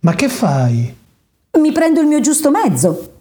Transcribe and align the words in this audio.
Ma 0.00 0.14
che 0.14 0.28
fai? 0.28 0.94
Mi 1.58 1.72
prendo 1.72 2.00
il 2.00 2.06
mio 2.06 2.20
giusto 2.20 2.52
mezzo. 2.52 3.16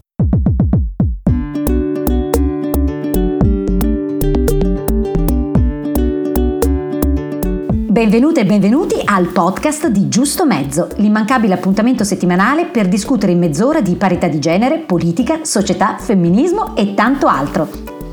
Benvenute 7.90 8.42
e 8.42 8.46
benvenuti 8.46 9.02
al 9.04 9.30
podcast 9.30 9.88
di 9.88 10.08
Giusto 10.08 10.46
Mezzo, 10.46 10.90
l'immancabile 10.98 11.56
appuntamento 11.56 12.04
settimanale 12.04 12.68
per 12.68 12.88
discutere 12.88 13.32
in 13.32 13.40
mezz'ora 13.40 13.82
di 13.82 13.96
parità 13.96 14.28
di 14.28 14.38
genere, 14.38 14.78
politica, 14.78 15.44
società, 15.46 15.98
femminismo 15.98 16.76
e 16.76 16.94
tanto 16.94 17.26
altro. 17.26 17.68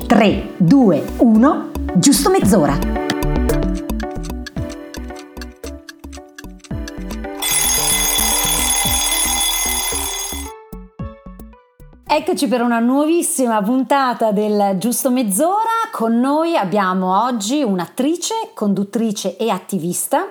3, 0.07 0.55
2, 0.57 1.05
1, 1.19 1.71
giusto 1.96 2.31
mezz'ora. 2.31 3.04
Eccoci 12.17 12.46
per 12.46 12.63
una 12.63 12.79
nuovissima 12.79 13.61
puntata 13.61 14.31
del 14.31 14.77
Giusto 14.79 15.11
Mezz'ora. 15.11 15.91
Con 15.91 16.21
noi 16.21 16.57
abbiamo 16.57 17.25
oggi 17.25 17.61
un'attrice, 17.64 18.50
conduttrice 18.55 19.36
e 19.36 19.50
attivista. 19.50 20.29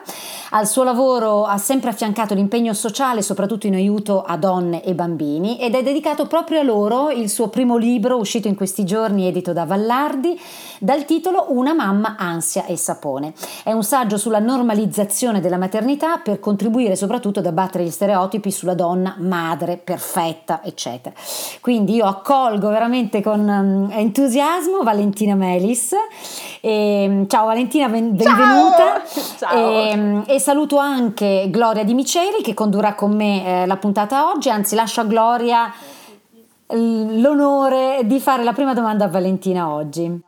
Al 0.51 0.65
suo 0.65 0.83
lavoro 0.83 1.43
ha 1.43 1.57
sempre 1.57 1.89
affiancato 1.89 2.35
l'impegno 2.35 2.73
sociale, 2.73 3.21
soprattutto 3.21 3.67
in 3.67 3.73
aiuto 3.73 4.21
a 4.21 4.37
donne 4.37 4.81
e 4.81 4.93
bambini, 4.93 5.59
ed 5.59 5.75
è 5.75 5.83
dedicato 5.83 6.25
proprio 6.25 6.61
a 6.61 6.63
loro 6.63 7.09
il 7.09 7.29
suo 7.29 7.49
primo 7.49 7.75
libro, 7.75 8.17
uscito 8.17 8.47
in 8.47 8.55
questi 8.55 8.85
giorni, 8.85 9.27
edito 9.27 9.51
da 9.51 9.65
Vallardi, 9.65 10.39
dal 10.79 11.03
titolo 11.03 11.47
Una 11.49 11.73
mamma, 11.73 12.15
ansia 12.17 12.65
e 12.65 12.77
sapone. 12.77 13.33
È 13.61 13.73
un 13.73 13.83
saggio 13.83 14.17
sulla 14.17 14.39
normalizzazione 14.39 15.41
della 15.41 15.57
maternità 15.57 16.17
per 16.17 16.39
contribuire 16.39 16.95
soprattutto 16.95 17.39
ad 17.39 17.45
abbattere 17.45 17.83
gli 17.83 17.91
stereotipi 17.91 18.51
sulla 18.51 18.73
donna 18.73 19.15
madre 19.19 19.75
perfetta, 19.75 20.61
eccetera. 20.63 21.13
Quindi 21.59 21.71
io 21.75 22.05
accolgo 22.05 22.69
veramente 22.69 23.21
con 23.21 23.39
um, 23.39 23.89
entusiasmo 23.91 24.83
Valentina 24.83 25.35
Melis. 25.35 25.93
E, 26.61 27.25
ciao 27.27 27.45
Valentina, 27.45 27.89
ben, 27.89 28.15
benvenuta. 28.15 29.01
Ciao. 29.37 29.57
E, 29.57 30.23
e, 30.25 30.39
saluto 30.39 30.77
anche 30.77 31.47
Gloria 31.49 31.83
Di 31.83 31.93
Miceli 31.93 32.41
che 32.41 32.53
condurrà 32.53 32.95
con 32.95 33.15
me 33.15 33.63
eh, 33.63 33.65
la 33.65 33.77
puntata 33.77 34.29
oggi, 34.29 34.49
anzi 34.49 34.75
lascio 34.75 35.01
a 35.01 35.05
Gloria 35.05 35.73
l'onore 36.75 38.01
di 38.03 38.19
fare 38.19 38.43
la 38.43 38.53
prima 38.53 38.73
domanda 38.73 39.05
a 39.05 39.09
Valentina 39.09 39.69
oggi. 39.69 40.21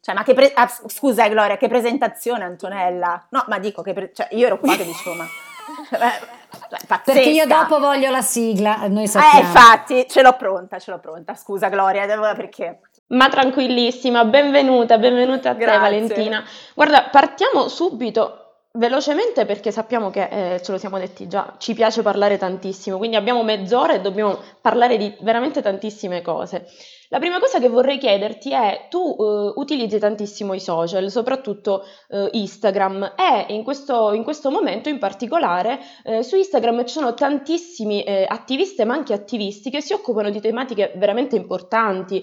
Cioè, 0.00 0.14
ma 0.14 0.22
che 0.22 0.32
pre- 0.32 0.52
ah, 0.54 0.70
scusa 0.86 1.28
Gloria, 1.28 1.56
che 1.56 1.68
presentazione 1.68 2.44
Antonella? 2.44 3.26
No, 3.30 3.44
ma 3.48 3.58
dico 3.58 3.82
che 3.82 3.92
pre- 3.92 4.12
cioè, 4.14 4.28
io 4.30 4.46
ero 4.46 4.58
qua 4.58 4.74
che 4.74 4.84
dicevo, 4.84 5.14
ma 5.16 5.26
Pazzesca. 6.50 7.02
Perché 7.04 7.28
io 7.28 7.46
dopo 7.46 7.78
voglio 7.78 8.10
la 8.10 8.22
sigla, 8.22 8.86
noi 8.88 9.06
sappiamo. 9.06 9.38
Eh, 9.38 9.42
infatti, 9.42 10.06
ce 10.08 10.22
l'ho 10.22 10.34
pronta, 10.36 10.78
ce 10.78 10.90
l'ho 10.90 10.98
pronta. 10.98 11.34
Scusa 11.34 11.68
Gloria, 11.68 12.06
perché? 12.34 12.80
Ma 13.08 13.28
tranquillissima, 13.28 14.24
benvenuta, 14.24 14.98
benvenuta 14.98 15.50
a 15.50 15.54
Grazie. 15.54 15.74
te 15.74 15.80
Valentina. 15.80 16.44
Guarda, 16.74 17.08
partiamo 17.10 17.68
subito 17.68 18.36
velocemente 18.72 19.46
perché 19.46 19.72
sappiamo 19.72 20.10
che, 20.10 20.54
eh, 20.54 20.62
ce 20.62 20.70
lo 20.70 20.78
siamo 20.78 20.98
detti 20.98 21.26
già, 21.26 21.54
ci 21.58 21.74
piace 21.74 22.02
parlare 22.02 22.38
tantissimo, 22.38 22.98
quindi 22.98 23.16
abbiamo 23.16 23.42
mezz'ora 23.42 23.94
e 23.94 24.00
dobbiamo 24.00 24.38
parlare 24.60 24.96
di 24.96 25.16
veramente 25.20 25.60
tantissime 25.60 26.22
cose. 26.22 26.66
La 27.12 27.18
prima 27.18 27.40
cosa 27.40 27.58
che 27.58 27.68
vorrei 27.68 27.98
chiederti 27.98 28.52
è, 28.52 28.86
tu 28.88 29.00
uh, 29.00 29.52
utilizzi 29.56 29.98
tantissimo 29.98 30.54
i 30.54 30.60
social, 30.60 31.10
soprattutto 31.10 31.82
uh, 32.10 32.28
Instagram. 32.30 33.14
E 33.16 33.52
in 33.52 33.64
questo, 33.64 34.12
in 34.12 34.22
questo, 34.22 34.48
momento 34.52 34.88
in 34.88 35.00
particolare 35.00 35.80
uh, 36.04 36.20
su 36.20 36.36
Instagram 36.36 36.84
ci 36.84 36.92
sono 36.94 37.14
tantissimi 37.14 38.04
attiviste 38.28 38.84
ma 38.84 38.94
anche 38.94 39.12
attivisti 39.12 39.70
che 39.70 39.80
si 39.80 39.92
occupano 39.92 40.30
di 40.30 40.40
tematiche 40.40 40.92
veramente 40.96 41.34
importanti 41.34 42.22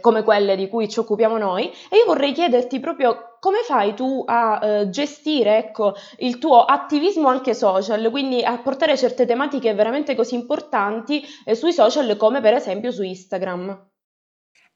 come 0.00 0.22
quelle 0.22 0.56
di 0.56 0.68
cui 0.68 0.88
ci 0.88 0.98
occupiamo 0.98 1.36
noi. 1.36 1.70
E 1.90 1.98
io 1.98 2.04
vorrei 2.06 2.32
chiederti 2.32 2.80
proprio 2.80 3.36
come 3.38 3.58
fai 3.64 3.94
tu 3.94 4.24
a 4.26 4.86
gestire 4.88 5.58
ecco, 5.58 5.94
il 6.18 6.38
tuo 6.38 6.64
attivismo 6.64 7.28
anche 7.28 7.54
social, 7.54 8.10
quindi 8.10 8.42
a 8.42 8.58
portare 8.58 8.96
certe 8.96 9.26
tematiche 9.26 9.74
veramente 9.74 10.14
così 10.14 10.34
importanti 10.34 11.22
sui 11.52 11.72
social 11.72 12.16
come 12.16 12.40
per 12.40 12.54
esempio 12.54 12.90
su 12.90 13.02
Instagram? 13.02 13.94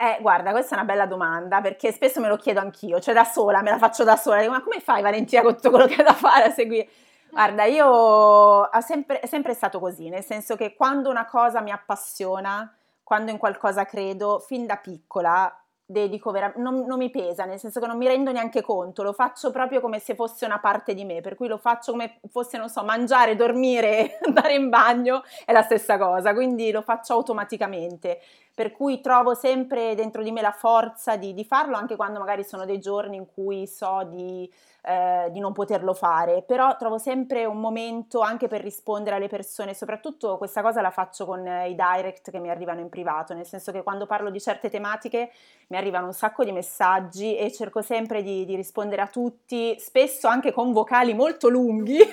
Eh, 0.03 0.17
guarda, 0.23 0.51
questa 0.53 0.71
è 0.75 0.79
una 0.79 0.87
bella 0.87 1.05
domanda 1.05 1.61
perché 1.61 1.93
spesso 1.93 2.21
me 2.21 2.29
lo 2.29 2.39
chiedo 2.39 2.59
anch'io, 2.59 3.01
cioè 3.01 3.13
da 3.13 3.25
sola, 3.25 3.61
me 3.61 3.69
la 3.69 3.77
faccio 3.77 4.03
da 4.03 4.17
sola. 4.17 4.41
Dico, 4.41 4.53
ma 4.53 4.63
come 4.63 4.81
fai 4.81 5.03
Valentina 5.03 5.43
con 5.43 5.55
tutto 5.57 5.69
quello 5.69 5.85
che 5.87 5.97
hai 5.97 6.05
da 6.05 6.15
fare 6.15 6.45
a 6.47 6.51
seguire? 6.51 6.89
Guarda, 7.31 7.65
io 7.65 8.67
sempre, 8.81 9.21
è 9.21 9.27
sempre 9.27 9.53
stato 9.53 9.79
così, 9.79 10.09
nel 10.09 10.25
senso 10.25 10.57
che 10.57 10.75
quando 10.75 11.11
una 11.11 11.27
cosa 11.27 11.61
mi 11.61 11.71
appassiona, 11.71 12.75
quando 13.03 13.31
in 13.31 13.37
qualcosa 13.37 13.85
credo, 13.85 14.39
fin 14.39 14.65
da 14.65 14.77
piccola 14.77 15.55
dedico 15.91 16.31
veramente, 16.31 16.61
non, 16.61 16.85
non, 16.87 16.99
mi 16.99 17.11
pesa, 17.11 17.45
nel 17.45 17.59
senso 17.59 17.81
che 17.81 17.87
non 17.87 17.97
mi 17.97 18.07
rendo 18.07 18.31
neanche 18.31 18.63
conto, 18.63 19.03
lo 19.03 19.13
faccio 19.13 19.51
proprio 19.51 19.81
come 19.81 19.99
se 19.99 20.15
fosse 20.15 20.45
una 20.45 20.61
parte 20.61 20.95
di 20.95 21.05
me, 21.05 21.21
per 21.21 21.35
cui 21.35 21.49
lo 21.49 21.59
faccio 21.59 21.91
come 21.91 22.21
fosse, 22.31 22.59
non 22.59 22.69
so, 22.69 22.85
mangiare, 22.85 23.35
dormire, 23.35 24.19
andare 24.25 24.55
in 24.55 24.69
bagno, 24.69 25.23
è 25.45 25.53
la 25.53 25.63
stessa 25.63 25.99
cosa, 25.99 26.33
quindi 26.33 26.71
lo 26.71 26.83
faccio 26.83 27.15
automaticamente, 27.15 28.21
per 28.55 28.73
cui 28.73 29.01
trovo 29.01 29.35
sempre 29.35 29.95
dentro 29.95 30.23
di 30.23 30.31
me 30.31 30.41
la 30.41 30.53
forza 30.53 31.17
di, 31.17 31.35
di 31.35 31.45
farlo, 31.45 31.77
anche 31.77 31.97
quando 31.97 32.21
magari 32.21 32.45
sono 32.45 32.65
dei 32.65 32.79
giorni 32.79 33.17
in 33.17 33.27
cui 33.27 33.67
so 33.67 34.07
di 34.09 34.49
eh, 34.83 35.29
di 35.31 35.41
non 35.41 35.53
poterlo 35.53 35.95
fare, 35.95 36.43
però 36.43 36.77
trovo 36.77 36.99
sempre 36.99 37.45
un 37.45 37.59
momento 37.59 38.21
anche 38.21 38.49
per 38.49 38.63
rispondere 38.63 39.17
alle 39.17 39.29
persone, 39.29 39.75
soprattutto 39.75 40.39
questa 40.39 40.63
cosa 40.63 40.81
la 40.81 40.91
faccio 40.91 41.27
con 41.27 41.47
eh, 41.47 41.69
i 41.69 41.75
direct 41.75 42.31
che 42.31 42.39
mi 42.39 42.51
arrivano 42.51 42.81
in 42.81 42.89
privato, 42.89 43.35
nel 43.35 43.47
senso 43.47 43.73
che 43.73 43.83
quando 43.83 44.07
parlo 44.07 44.31
di 44.31 44.41
certe 44.41 44.71
tematiche 44.71 45.31
mi 45.69 45.77
arrivano 45.77 46.07
un 46.07 46.15
sacco 46.15 46.45
di 46.45 46.53
messaggi 46.53 47.37
e 47.37 47.53
cerco 47.53 47.83
sempre 47.83 48.23
di, 48.23 48.45
di 48.45 48.57
rispondere 48.57 49.03
a 49.03 49.07
tutti, 49.07 49.79
spesso 49.79 50.29
anche 50.29 50.53
con 50.53 50.73
vocali 50.73 51.15
molto 51.15 51.49
lunghi. 51.49 51.99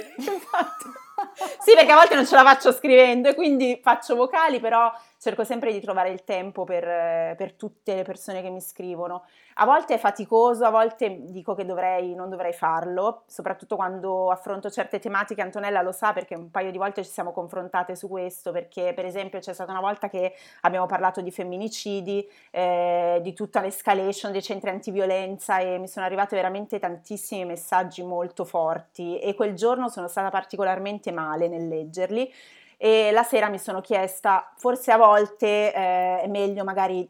sì, 1.60 1.74
perché 1.74 1.92
a 1.92 1.96
volte 1.96 2.16
non 2.16 2.26
ce 2.26 2.36
la 2.36 2.44
faccio 2.44 2.72
scrivendo 2.72 3.30
e 3.30 3.36
quindi 3.36 3.80
faccio 3.82 4.16
vocali, 4.16 4.60
però 4.60 4.92
cerco 5.20 5.44
sempre 5.44 5.72
di 5.72 5.82
trovare 5.82 6.10
il 6.10 6.24
tempo 6.24 6.64
per, 6.64 7.36
per, 7.36 7.54
tutte 7.54 7.96
le 7.96 8.04
persone 8.04 8.42
che 8.42 8.50
mi 8.50 8.62
scrivono. 8.62 9.26
A 9.56 9.66
volte 9.66 9.96
è 9.96 9.98
faticoso, 9.98 10.66
a 10.66 10.70
volte 10.70 11.24
dico 11.32 11.56
che 11.56 11.66
dovrei, 11.66 12.14
non 12.14 12.30
dovrei 12.30 12.54
farlo, 12.54 13.24
soprattutto 13.26 13.76
quando 13.76 14.30
affronto 14.30 14.70
certe 14.70 15.00
tematiche. 15.00 15.42
Antonella 15.42 15.82
lo 15.82 15.92
sa 15.92 16.14
perché 16.14 16.36
un 16.36 16.52
paio 16.52 16.70
di 16.70 16.78
volte 16.78 17.04
ci 17.04 17.10
siamo 17.10 17.32
confrontate 17.32 17.96
su 17.96 18.08
questo, 18.08 18.52
perché 18.52 18.94
per 18.94 19.06
esempio 19.06 19.40
c'è 19.40 19.54
stata 19.54 19.72
una 19.72 19.82
volta 19.82 20.10
che 20.10 20.34
abbiamo 20.62 20.86
parlato 20.86 21.22
di 21.22 21.32
femminicidi, 21.32 22.30
eh, 22.52 23.20
di 23.22 23.34
tutta 23.34 23.62
l'escalation 23.62 24.32
dei 24.32 24.44
centri 24.44 24.70
antiviolenza 24.70 25.58
e 25.58 25.80
mi 25.80 25.88
sono 25.88 26.06
arrivate 26.06 26.36
veramente 26.36 26.78
tantissimi 26.78 27.46
messaggi 27.46 28.04
molto 28.04 28.46
forti 28.46 29.18
e 29.18 29.34
quel 29.34 29.56
giorno 29.56 29.90
sono 29.90 30.08
stata 30.08 30.30
particolarmente 30.30 31.12
male 31.12 31.48
nel 31.48 31.68
leggerli 31.68 32.32
e 32.78 33.12
la 33.12 33.24
sera 33.24 33.50
mi 33.50 33.60
sono 33.60 33.82
chiesta, 33.82 34.54
forse 34.58 34.92
a 34.92 34.98
volte 34.98 35.74
eh, 35.74 36.22
è 36.22 36.28
meglio 36.28 36.64
magari 36.64 37.10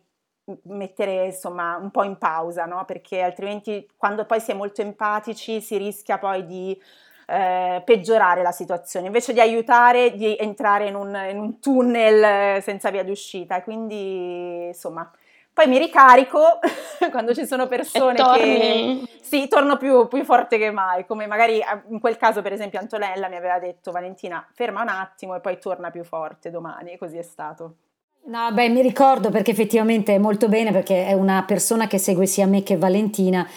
mettere 0.63 1.25
insomma 1.25 1.75
un 1.75 1.91
po' 1.91 2.03
in 2.03 2.17
pausa, 2.17 2.65
no? 2.65 2.85
Perché 2.85 3.21
altrimenti 3.21 3.85
quando 3.97 4.25
poi 4.25 4.39
si 4.39 4.51
è 4.51 4.53
molto 4.53 4.81
empatici 4.81 5.61
si 5.61 5.77
rischia 5.77 6.17
poi 6.17 6.45
di 6.45 6.81
eh, 7.27 7.81
peggiorare 7.83 8.41
la 8.41 8.53
situazione, 8.53 9.07
invece 9.07 9.33
di 9.33 9.41
aiutare, 9.41 10.15
di 10.15 10.37
entrare 10.37 10.87
in 10.87 10.95
un, 10.95 11.13
in 11.29 11.37
un 11.37 11.59
tunnel 11.59 12.61
senza 12.63 12.89
via 12.89 13.03
d'uscita. 13.03 13.61
Quindi 13.61 14.67
insomma 14.67 15.11
poi 15.57 15.65
mi 15.65 15.79
ricarico 15.79 16.59
quando 17.09 17.33
ci 17.33 17.47
sono 17.47 17.65
persone 17.65 18.13
che... 18.35 19.01
Sì, 19.21 19.47
torno 19.47 19.75
più, 19.77 20.07
più, 20.07 20.23
forte 20.23 20.59
che 20.59 20.69
mai, 20.69 21.03
come 21.07 21.25
magari 21.25 21.59
in 21.89 21.99
quel 21.99 22.15
caso 22.15 22.43
per 22.43 22.53
esempio 22.53 22.77
Antonella 22.77 23.27
mi 23.27 23.37
aveva 23.37 23.57
detto 23.57 23.91
Valentina 23.91 24.45
ferma 24.53 24.83
un 24.83 24.89
attimo 24.89 25.33
e 25.33 25.39
poi 25.39 25.57
torna 25.59 25.89
più 25.89 26.03
forte 26.03 26.51
domani 26.51 26.91
e 26.91 26.97
così 26.99 27.17
è 27.17 27.23
stato. 27.23 27.73
No, 28.25 28.51
beh, 28.51 28.69
mi 28.69 28.83
ricordo 28.83 29.31
perché 29.31 29.49
effettivamente 29.49 30.13
è 30.13 30.19
molto 30.19 30.47
bene 30.47 30.71
perché 30.71 31.07
è 31.07 31.13
una 31.13 31.43
persona 31.43 31.87
che 31.87 31.97
segue 31.97 32.27
sia 32.27 32.45
me 32.45 32.61
che 32.61 32.77
Valentina 32.77 33.47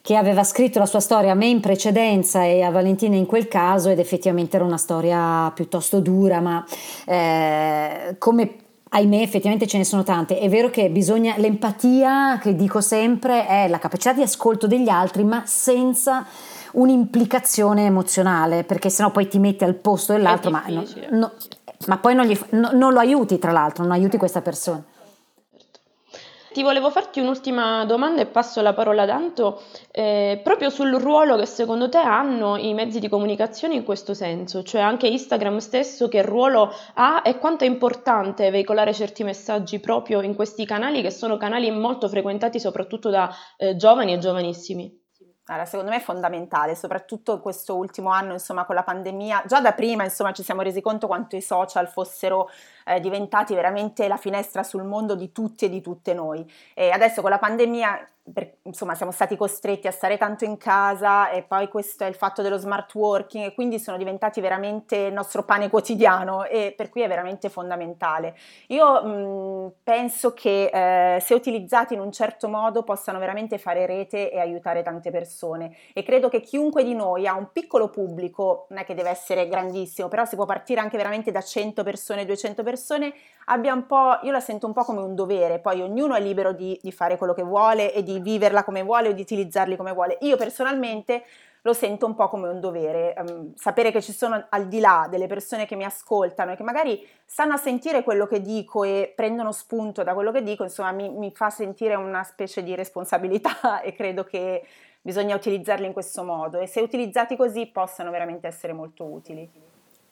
che 0.00 0.16
aveva 0.16 0.44
scritto 0.44 0.78
la 0.78 0.86
sua 0.86 1.00
storia 1.00 1.32
a 1.32 1.34
me 1.34 1.46
in 1.46 1.60
precedenza 1.60 2.44
e 2.44 2.62
a 2.62 2.70
Valentina 2.70 3.14
in 3.14 3.26
quel 3.26 3.46
caso 3.46 3.90
ed 3.90 3.98
effettivamente 3.98 4.56
era 4.56 4.64
una 4.64 4.78
storia 4.78 5.52
piuttosto 5.54 6.00
dura, 6.00 6.40
ma 6.40 6.64
eh, 7.06 8.16
come 8.18 8.56
ahimè 8.94 9.22
effettivamente 9.22 9.66
ce 9.66 9.78
ne 9.78 9.84
sono 9.84 10.02
tante. 10.02 10.38
È 10.38 10.48
vero 10.48 10.70
che 10.70 10.90
bisogna, 10.90 11.34
l'empatia, 11.38 12.38
che 12.40 12.54
dico 12.54 12.80
sempre, 12.80 13.46
è 13.46 13.66
la 13.68 13.78
capacità 13.78 14.12
di 14.12 14.22
ascolto 14.22 14.66
degli 14.66 14.88
altri, 14.88 15.24
ma 15.24 15.42
senza 15.46 16.26
un'implicazione 16.72 17.86
emozionale, 17.86 18.64
perché 18.64 18.90
sennò 18.90 19.10
poi 19.10 19.28
ti 19.28 19.38
metti 19.38 19.64
al 19.64 19.74
posto 19.74 20.12
dell'altro, 20.12 20.50
ma, 20.50 20.64
no, 20.68 20.84
no, 21.10 21.32
ma, 21.86 21.96
poi 21.98 22.14
non, 22.14 22.26
gli, 22.26 22.38
no, 22.50 22.70
non, 22.72 22.92
lo 22.92 22.98
aiuti, 22.98 23.38
tra 23.38 23.50
l'altro, 23.50 23.82
non 23.82 23.92
aiuti 23.92 24.18
questa 24.18 24.42
persona. 24.42 24.82
Ti 26.52 26.62
volevo 26.62 26.90
farti 26.90 27.18
un'ultima 27.18 27.86
domanda 27.86 28.20
e 28.20 28.26
passo 28.26 28.60
la 28.60 28.74
parola 28.74 29.02
ad 29.02 29.08
Anto, 29.08 29.62
eh, 29.90 30.38
proprio 30.44 30.68
sul 30.68 30.92
ruolo 30.92 31.36
che 31.36 31.46
secondo 31.46 31.88
te 31.88 31.96
hanno 31.96 32.58
i 32.58 32.74
mezzi 32.74 33.00
di 33.00 33.08
comunicazione 33.08 33.74
in 33.74 33.84
questo 33.84 34.12
senso, 34.12 34.62
cioè 34.62 34.82
anche 34.82 35.06
Instagram 35.06 35.56
stesso 35.58 36.08
che 36.08 36.20
ruolo 36.20 36.70
ha 36.94 37.22
e 37.24 37.38
quanto 37.38 37.64
è 37.64 37.66
importante 37.66 38.50
veicolare 38.50 38.92
certi 38.92 39.24
messaggi 39.24 39.80
proprio 39.80 40.20
in 40.20 40.34
questi 40.34 40.66
canali 40.66 41.00
che 41.00 41.10
sono 41.10 41.38
canali 41.38 41.70
molto 41.70 42.06
frequentati 42.06 42.60
soprattutto 42.60 43.08
da 43.08 43.34
eh, 43.56 43.74
giovani 43.76 44.12
e 44.12 44.18
giovanissimi. 44.18 45.01
Allora, 45.46 45.66
secondo 45.66 45.90
me 45.90 45.96
è 45.96 46.00
fondamentale, 46.00 46.76
soprattutto 46.76 47.32
in 47.32 47.40
questo 47.40 47.74
ultimo 47.76 48.10
anno, 48.10 48.32
insomma, 48.32 48.64
con 48.64 48.76
la 48.76 48.84
pandemia. 48.84 49.42
Già 49.46 49.60
da 49.60 49.72
prima, 49.72 50.04
insomma, 50.04 50.32
ci 50.32 50.44
siamo 50.44 50.62
resi 50.62 50.80
conto 50.80 51.08
quanto 51.08 51.34
i 51.34 51.42
social 51.42 51.88
fossero 51.88 52.48
eh, 52.84 53.00
diventati 53.00 53.52
veramente 53.52 54.06
la 54.06 54.16
finestra 54.16 54.62
sul 54.62 54.84
mondo 54.84 55.16
di 55.16 55.32
tutti 55.32 55.64
e 55.64 55.68
di 55.68 55.80
tutte 55.80 56.14
noi. 56.14 56.48
E 56.74 56.90
adesso 56.90 57.22
con 57.22 57.30
la 57.30 57.38
pandemia 57.38 58.08
per, 58.32 58.58
insomma 58.62 58.94
siamo 58.94 59.10
stati 59.10 59.36
costretti 59.36 59.88
a 59.88 59.90
stare 59.90 60.16
tanto 60.16 60.44
in 60.44 60.56
casa 60.56 61.30
e 61.30 61.42
poi 61.42 61.68
questo 61.68 62.04
è 62.04 62.06
il 62.06 62.14
fatto 62.14 62.40
dello 62.40 62.56
smart 62.56 62.94
working 62.94 63.46
e 63.46 63.54
quindi 63.54 63.80
sono 63.80 63.96
diventati 63.96 64.40
veramente 64.40 64.96
il 64.96 65.12
nostro 65.12 65.44
pane 65.44 65.68
quotidiano 65.68 66.44
e 66.44 66.72
per 66.76 66.88
cui 66.88 67.02
è 67.02 67.08
veramente 67.08 67.48
fondamentale. 67.48 68.36
Io 68.68 69.02
mh, 69.02 69.72
penso 69.82 70.32
che 70.34 70.70
eh, 70.72 71.20
se 71.20 71.34
utilizzati 71.34 71.94
in 71.94 72.00
un 72.00 72.12
certo 72.12 72.48
modo 72.48 72.84
possano 72.84 73.18
veramente 73.18 73.58
fare 73.58 73.86
rete 73.86 74.30
e 74.30 74.38
aiutare 74.38 74.82
tante 74.82 75.10
persone 75.10 75.76
e 75.92 76.02
credo 76.04 76.28
che 76.28 76.40
chiunque 76.40 76.84
di 76.84 76.94
noi 76.94 77.26
ha 77.26 77.34
un 77.34 77.50
piccolo 77.52 77.90
pubblico, 77.90 78.66
non 78.70 78.78
è 78.78 78.84
che 78.84 78.94
deve 78.94 79.10
essere 79.10 79.48
grandissimo, 79.48 80.06
però 80.08 80.24
si 80.24 80.36
può 80.36 80.44
partire 80.44 80.80
anche 80.80 80.96
veramente 80.96 81.32
da 81.32 81.42
100 81.42 81.82
persone, 81.82 82.24
200 82.24 82.62
persone, 82.62 83.12
abbia 83.46 83.74
un 83.74 83.86
po', 83.86 84.18
io 84.22 84.30
la 84.30 84.40
sento 84.40 84.66
un 84.66 84.72
po' 84.72 84.84
come 84.84 85.00
un 85.00 85.14
dovere, 85.14 85.58
poi 85.58 85.80
ognuno 85.80 86.14
è 86.14 86.20
libero 86.20 86.52
di, 86.52 86.78
di 86.80 86.92
fare 86.92 87.16
quello 87.16 87.34
che 87.34 87.42
vuole 87.42 87.92
e 87.92 88.02
di 88.02 88.11
viverla 88.20 88.64
come 88.64 88.82
vuole 88.82 89.08
o 89.08 89.12
di 89.12 89.20
utilizzarli 89.20 89.76
come 89.76 89.92
vuole. 89.92 90.18
Io 90.20 90.36
personalmente 90.36 91.24
lo 91.62 91.72
sento 91.72 92.06
un 92.06 92.14
po' 92.14 92.28
come 92.28 92.48
un 92.48 92.58
dovere, 92.58 93.14
um, 93.18 93.54
sapere 93.54 93.92
che 93.92 94.02
ci 94.02 94.12
sono 94.12 94.46
al 94.48 94.66
di 94.66 94.80
là 94.80 95.06
delle 95.08 95.28
persone 95.28 95.64
che 95.64 95.76
mi 95.76 95.84
ascoltano 95.84 96.52
e 96.52 96.56
che 96.56 96.64
magari 96.64 97.06
stanno 97.24 97.54
a 97.54 97.56
sentire 97.56 98.02
quello 98.02 98.26
che 98.26 98.40
dico 98.40 98.82
e 98.82 99.12
prendono 99.14 99.52
spunto 99.52 100.02
da 100.02 100.12
quello 100.12 100.32
che 100.32 100.42
dico, 100.42 100.64
insomma 100.64 100.90
mi, 100.90 101.08
mi 101.08 101.30
fa 101.32 101.50
sentire 101.50 101.94
una 101.94 102.24
specie 102.24 102.64
di 102.64 102.74
responsabilità 102.74 103.80
e 103.82 103.94
credo 103.94 104.24
che 104.24 104.66
bisogna 105.00 105.36
utilizzarli 105.36 105.86
in 105.86 105.92
questo 105.92 106.24
modo 106.24 106.58
e 106.58 106.66
se 106.66 106.80
utilizzati 106.80 107.36
così 107.36 107.66
possano 107.66 108.10
veramente 108.10 108.46
essere 108.48 108.72
molto 108.72 109.04
utili. 109.04 109.48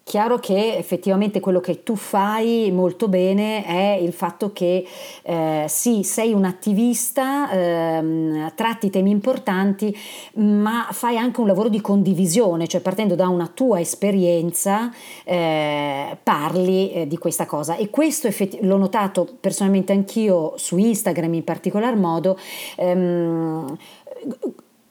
Chiaro 0.03 0.39
che 0.39 0.77
effettivamente 0.77 1.39
quello 1.39 1.61
che 1.61 1.85
tu 1.85 1.95
fai 1.95 2.73
molto 2.73 3.07
bene 3.07 3.65
è 3.65 3.97
il 4.01 4.13
fatto 4.13 4.53
che 4.53 4.85
eh, 5.23 5.67
sì, 5.69 6.03
sei 6.03 6.33
un 6.33 6.45
attivista, 6.45 7.49
ehm, 7.53 8.53
tratti 8.57 8.91
temi 8.91 9.11
importanti, 9.11 9.97
ma 10.35 10.89
fai 10.91 11.17
anche 11.17 11.41
un 11.41 11.47
lavoro 11.47 11.69
di 11.69 11.81
condivisione, 11.81 12.67
cioè 12.67 12.81
partendo 12.81 13.15
da 13.15 13.29
una 13.29 13.47
tua 13.47 13.79
esperienza 13.79 14.93
eh, 15.23 16.17
parli 16.21 16.93
eh, 16.93 17.07
di 17.07 17.17
questa 17.17 17.47
cosa. 17.47 17.77
E 17.77 17.89
questo 17.91 18.27
effetti- 18.27 18.59
l'ho 18.63 18.79
notato 18.79 19.29
personalmente 19.39 19.93
anch'io 19.93 20.55
su 20.57 20.77
Instagram 20.77 21.35
in 21.35 21.45
particolar 21.45 21.95
modo. 21.95 22.37
Ehm, 22.77 23.77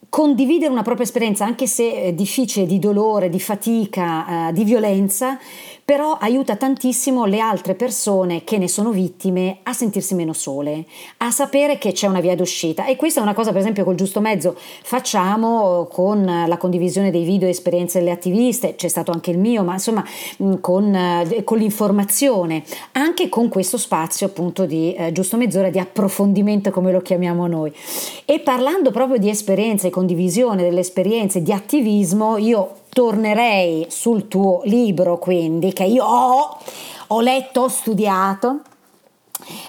condividere 0.10 0.72
una 0.72 0.82
propria 0.82 1.06
esperienza, 1.06 1.46
anche 1.46 1.68
se 1.68 1.94
è 1.94 2.14
difficile, 2.14 2.66
di 2.66 2.80
dolore, 2.80 3.30
di 3.30 3.40
fatica, 3.40 4.50
eh, 4.50 4.54
di 4.54 4.64
violenza, 4.64 5.40
però 5.89 6.15
aiuta 6.19 6.56
tantissimo 6.56 7.25
le 7.25 7.39
altre 7.39 7.74
persone 7.74 8.44
che 8.44 8.59
ne 8.59 8.68
sono 8.68 8.91
vittime 8.91 9.57
a 9.63 9.74
sentirsi 9.74 10.13
meno 10.13 10.33
sole, 10.33 10.86
a 11.18 11.31
sapere 11.31 11.80
che 11.80 11.94
c'è 11.94 12.06
una 12.06 12.19
via 12.19 12.36
d'uscita 12.36 12.86
e 12.86 12.95
questa 12.95 13.21
è 13.21 13.24
una 13.24 13.33
cosa 13.33 13.50
per 13.50 13.62
esempio 13.62 13.83
col 13.83 13.95
giusto 13.95 14.21
mezzo 14.21 14.56
facciamo 14.56 15.88
con 15.91 16.24
la 16.24 16.57
condivisione 16.57 17.09
dei 17.09 17.24
video 17.24 17.47
e 17.47 17.51
esperienze 17.51 17.97
delle 17.97 18.12
attiviste, 18.12 18.75
c'è 18.75 18.88
stato 18.88 19.12
anche 19.12 19.31
il 19.31 19.39
mio, 19.39 19.63
ma 19.63 19.74
insomma 19.74 20.06
mm, 20.44 20.53
con, 20.62 20.94
eh, 20.94 21.44
con 21.44 21.57
l'informazione, 21.57 22.62
anche 22.91 23.27
con 23.27 23.50
questo 23.50 23.80
spazio 23.80 24.27
appunto 24.27 24.68
di 24.68 24.94
eh, 24.94 25.12
giusto 25.12 25.38
mezz'ora 25.38 25.71
di 25.71 25.80
approfondimento 25.80 26.69
come 26.69 26.91
lo 26.91 27.01
chiamiamo 27.01 27.47
noi. 27.47 27.74
E 28.25 28.41
parlando 28.41 28.91
proprio 28.91 29.18
di 29.18 29.30
esperienze 29.30 29.89
condivisione 29.89 30.62
delle 30.62 30.81
esperienze 30.81 31.41
di 31.41 31.51
attivismo, 31.51 32.38
io 32.38 32.75
tornerei 32.89 33.88
sul 33.89 34.27
tuo 34.27 34.62
libro, 34.65 35.18
quindi, 35.18 35.74
che 35.74 35.83
io 35.83 36.03
ho, 36.03 36.57
ho 37.07 37.21
letto, 37.21 37.62
ho 37.62 37.68
studiato 37.68 38.62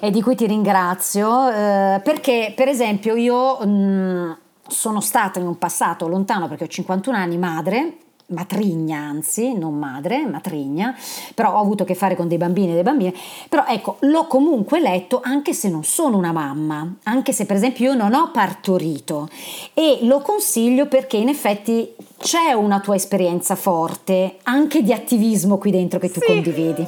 e 0.00 0.10
di 0.10 0.20
cui 0.20 0.34
ti 0.34 0.46
ringrazio, 0.46 1.48
eh, 1.48 2.00
perché 2.02 2.52
per 2.54 2.68
esempio 2.68 3.14
io 3.14 3.58
mh, 3.58 3.68
mm, 3.68 4.30
sono 4.66 5.00
stata 5.00 5.38
in 5.38 5.46
un 5.46 5.58
passato 5.58 6.08
lontano, 6.08 6.48
perché 6.48 6.64
ho 6.64 6.68
51 6.68 7.16
anni, 7.16 7.38
madre, 7.38 7.96
matrigna 8.30 8.98
anzi, 8.98 9.54
non 9.54 9.74
madre, 9.74 10.26
matrigna, 10.26 10.96
però 11.34 11.54
ho 11.54 11.60
avuto 11.60 11.82
a 11.82 11.86
che 11.86 11.94
fare 11.94 12.16
con 12.16 12.28
dei 12.28 12.38
bambini 12.38 12.68
e 12.68 12.70
delle 12.70 12.82
bambine, 12.82 13.14
però 13.48 13.64
ecco, 13.66 13.96
l'ho 14.00 14.26
comunque 14.26 14.80
letto 14.80 15.20
anche 15.22 15.52
se 15.52 15.68
non 15.68 15.84
sono 15.84 16.16
una 16.16 16.32
mamma, 16.32 16.96
anche 17.04 17.32
se 17.32 17.46
per 17.46 17.56
esempio 17.56 17.90
io 17.90 17.96
non 17.96 18.14
ho 18.14 18.30
partorito 18.32 19.28
e 19.74 20.00
lo 20.02 20.20
consiglio 20.20 20.86
perché 20.86 21.16
in 21.16 21.28
effetti 21.28 21.94
c'è 22.18 22.52
una 22.52 22.80
tua 22.80 22.96
esperienza 22.96 23.54
forte 23.54 24.38
anche 24.42 24.82
di 24.82 24.92
attivismo 24.92 25.58
qui 25.58 25.70
dentro 25.70 25.98
che 25.98 26.10
tu 26.10 26.20
sì. 26.20 26.26
condividi. 26.26 26.86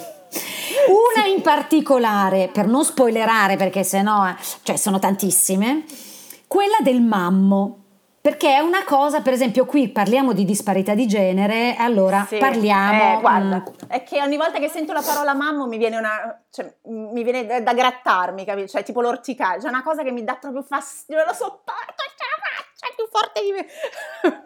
Una 0.88 1.26
in 1.26 1.42
particolare, 1.42 2.48
per 2.52 2.66
non 2.66 2.84
spoilerare 2.84 3.56
perché 3.56 3.84
sennò, 3.84 4.26
eh, 4.28 4.34
cioè 4.62 4.76
sono 4.76 4.98
tantissime, 4.98 5.84
quella 6.46 6.78
del 6.82 7.00
mammo. 7.00 7.81
Perché 8.22 8.54
è 8.54 8.60
una 8.60 8.84
cosa, 8.84 9.20
per 9.20 9.32
esempio, 9.32 9.66
qui 9.66 9.88
parliamo 9.88 10.32
di 10.32 10.44
disparità 10.44 10.94
di 10.94 11.08
genere, 11.08 11.74
allora 11.76 12.24
sì, 12.24 12.38
parliamo. 12.38 13.16
Eh, 13.16 13.20
guarda, 13.20 13.56
mh. 13.56 13.62
Mm, 13.62 13.88
è 13.88 14.04
che 14.04 14.22
ogni 14.22 14.36
volta 14.36 14.60
che 14.60 14.68
sento 14.68 14.92
la 14.92 15.02
parola 15.04 15.34
mammo 15.34 15.66
mi 15.66 15.76
viene 15.76 15.96
una. 15.98 16.40
Cioè, 16.48 16.72
mi 16.84 17.24
viene 17.24 17.44
da, 17.46 17.60
da 17.60 17.74
grattarmi, 17.74 18.44
capito? 18.44 18.68
Cioè, 18.68 18.84
tipo 18.84 19.00
l'orticaria, 19.00 19.60
cioè 19.60 19.70
una 19.70 19.82
cosa 19.82 20.04
che 20.04 20.12
mi 20.12 20.22
dà 20.22 20.36
proprio 20.36 20.62
fastidio, 20.62 21.16
non 21.16 21.26
lo 21.26 21.34
sopporto, 21.34 21.94
ce 22.16 22.24
la 22.30 22.42
faccia, 22.46 22.92
è 22.92 22.94
più 22.94 23.08
forte 23.10 23.42
di 23.42 23.50
me. 23.50 23.66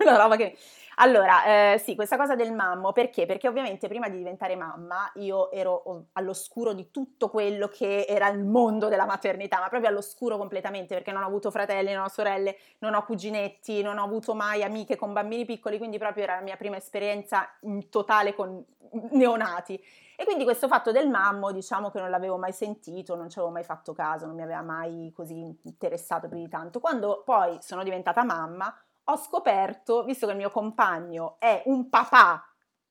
una 0.08 0.16
roba 0.22 0.36
che. 0.36 0.56
Allora, 0.98 1.74
eh, 1.74 1.78
sì, 1.78 1.94
questa 1.94 2.16
cosa 2.16 2.34
del 2.34 2.52
mammo, 2.54 2.92
perché? 2.92 3.26
Perché 3.26 3.48
ovviamente 3.48 3.86
prima 3.86 4.08
di 4.08 4.16
diventare 4.16 4.56
mamma 4.56 5.10
io 5.16 5.50
ero 5.50 6.06
all'oscuro 6.12 6.72
di 6.72 6.90
tutto 6.90 7.28
quello 7.28 7.68
che 7.68 8.06
era 8.08 8.28
il 8.28 8.42
mondo 8.42 8.88
della 8.88 9.04
maternità, 9.04 9.58
ma 9.60 9.68
proprio 9.68 9.90
all'oscuro 9.90 10.38
completamente, 10.38 10.94
perché 10.94 11.12
non 11.12 11.22
ho 11.22 11.26
avuto 11.26 11.50
fratelli, 11.50 11.92
non 11.92 12.04
ho 12.04 12.08
sorelle, 12.08 12.56
non 12.78 12.94
ho 12.94 13.04
cuginetti, 13.04 13.82
non 13.82 13.98
ho 13.98 14.04
avuto 14.04 14.34
mai 14.34 14.62
amiche 14.62 14.96
con 14.96 15.12
bambini 15.12 15.44
piccoli, 15.44 15.76
quindi 15.76 15.98
proprio 15.98 16.24
era 16.24 16.36
la 16.36 16.40
mia 16.42 16.56
prima 16.56 16.76
esperienza 16.78 17.46
in 17.62 17.90
totale 17.90 18.34
con 18.34 18.64
neonati. 19.12 19.78
E 20.18 20.24
quindi 20.24 20.44
questo 20.44 20.66
fatto 20.66 20.92
del 20.92 21.10
mammo, 21.10 21.52
diciamo 21.52 21.90
che 21.90 22.00
non 22.00 22.08
l'avevo 22.08 22.38
mai 22.38 22.52
sentito, 22.52 23.14
non 23.16 23.28
ci 23.28 23.38
avevo 23.38 23.52
mai 23.52 23.64
fatto 23.64 23.92
caso, 23.92 24.24
non 24.24 24.34
mi 24.34 24.42
aveva 24.42 24.62
mai 24.62 25.12
così 25.14 25.54
interessato 25.64 26.26
più 26.28 26.38
di 26.38 26.48
tanto. 26.48 26.80
Quando 26.80 27.22
poi 27.22 27.58
sono 27.60 27.82
diventata 27.82 28.24
mamma, 28.24 28.74
ho 29.08 29.16
scoperto, 29.16 30.04
visto 30.04 30.26
che 30.26 30.32
il 30.32 30.38
mio 30.38 30.50
compagno 30.50 31.36
è 31.38 31.62
un 31.66 31.88
papà 31.88 32.44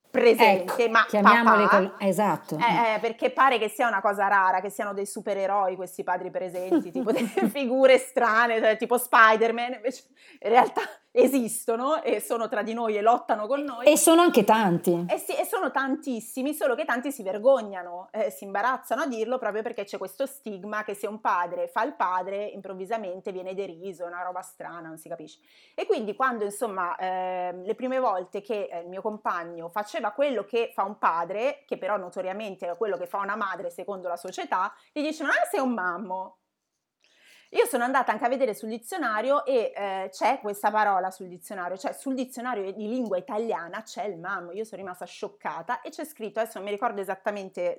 presente, 0.10 0.84
ecco, 0.84 0.92
ma 0.92 1.06
chiamiamoli 1.06 1.64
papà, 1.64 1.78
col... 1.78 1.96
esatto. 2.00 2.58
Eh, 2.58 2.94
eh, 2.96 3.00
perché 3.00 3.32
pare 3.32 3.58
che 3.58 3.68
sia 3.68 3.88
una 3.88 4.02
cosa 4.02 4.28
rara, 4.28 4.62
che 4.62 4.70
siano 4.70 4.94
dei 4.94 5.06
supereroi 5.06 5.76
questi 5.76 6.04
padri 6.04 6.32
presenti, 6.32 6.92
tipo 6.92 7.12
delle 7.12 7.28
figure 7.50 7.98
strane, 7.98 8.60
cioè, 8.60 8.78
tipo 8.78 8.98
Spider-Man, 8.98 9.74
invece 9.74 10.04
in 10.40 10.50
realtà 10.50 10.82
esistono 11.16 12.02
e 12.02 12.20
sono 12.20 12.48
tra 12.48 12.62
di 12.62 12.74
noi 12.74 12.98
e 12.98 13.02
lottano 13.02 13.48
con 13.48 13.62
noi. 13.62 13.86
E 13.86 13.98
sono 13.98 14.22
anche 14.22 14.44
tanti. 14.44 15.06
Eh 15.08 15.18
sì, 15.18 15.36
e 15.36 15.46
sono 15.46 15.72
tantissimi, 15.72 16.54
solo 16.54 16.76
che 16.76 16.86
tanti 16.86 17.12
si 17.12 17.24
vergognano, 17.24 18.10
eh, 18.12 18.30
si 18.30 18.44
imbarazzano 18.44 19.04
a 19.04 19.08
dirlo 19.08 19.38
proprio 19.38 19.62
perché 19.62 19.86
c'è 19.86 19.98
questo 19.98 20.26
stigma 20.26 20.84
che 20.84 20.94
se 20.94 21.08
un 21.08 21.22
padre 21.22 21.68
fa 21.68 21.84
il 21.84 21.94
padre 21.94 22.44
improvvisamente 22.46 23.32
viene 23.32 23.54
deriso, 23.54 24.04
è 24.04 24.08
una 24.08 24.24
roba 24.24 24.42
strana, 24.42 24.88
non 24.88 24.98
si 24.98 25.10
capisce. 25.10 25.40
E 25.74 25.86
quindi 25.86 26.16
quando 26.16 26.44
insomma 26.44 26.96
eh, 26.98 27.54
le 27.64 27.76
prime 27.76 28.00
volte 28.00 28.42
che 28.42 28.68
eh, 28.72 28.80
il 28.80 28.88
mio 28.88 29.02
compagno 29.02 29.70
faceva 29.70 30.12
quello 30.12 30.44
che 30.46 30.72
fa 30.74 30.84
un 30.84 30.98
padre, 30.98 31.64
che 31.66 31.78
però 31.78 31.98
notoriamente 31.98 32.70
è 32.70 32.78
quello 32.78 32.98
che 32.98 33.08
fa 33.08 33.20
una 33.20 33.36
madre 33.36 33.70
secondo 33.70 34.08
la 34.08 34.18
società, 34.18 34.74
gli 34.92 35.02
dicevano 35.02 35.34
ah 35.36 35.48
sei 35.50 35.62
un 35.62 35.74
mammo, 35.74 36.38
io 37.50 37.66
sono 37.66 37.84
andata 37.84 38.12
anche 38.12 38.26
a 38.26 38.30
vedere 38.30 38.54
sul 38.54 38.70
dizionario 38.70 39.46
e 39.46 39.72
eh, 39.76 40.10
c'è 40.12 40.40
questa 40.40 40.72
parola 40.72 41.12
sul 41.12 41.28
dizionario, 41.28 41.78
cioè 41.78 41.94
sul 41.94 42.16
dizionario 42.16 42.72
di 42.72 42.88
lingua 42.88 43.18
italiana 43.18 43.82
c'è 43.84 44.06
il 44.06 44.18
mammo, 44.18 44.52
io 44.52 44.64
sono 44.64 44.82
rimasta 44.82 45.06
scioccata 45.06 45.82
e 45.82 45.90
c'è 45.90 46.06
scritto, 46.06 46.40
adesso 46.40 46.58
non 46.58 46.68
mi 46.68 46.74
ricordo 46.74 47.02
esattamente, 47.02 47.78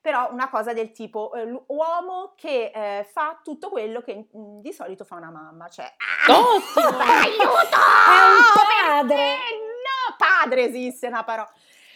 però 0.00 0.30
una 0.32 0.48
cosa 0.48 0.72
del 0.72 0.92
tipo 0.92 1.32
eh, 1.34 1.44
l'uomo 1.44 2.32
che 2.36 2.70
eh, 2.74 3.04
fa 3.04 3.40
tutto 3.42 3.68
quello 3.70 4.00
che 4.00 4.26
mh, 4.30 4.38
mm, 4.38 4.60
di 4.60 4.72
solito 4.72 5.04
fa 5.04 5.16
una 5.16 5.30
mamma, 5.30 5.68
cioè 5.68 5.86
ah, 5.86 6.26
aiuto! 7.22 7.80
È 8.04 8.24
un 8.28 9.08
padre! 9.08 9.36
No, 9.84 10.16
padre 10.16 10.64
esiste 10.64 11.06
una 11.06 11.24
parola. 11.24 11.50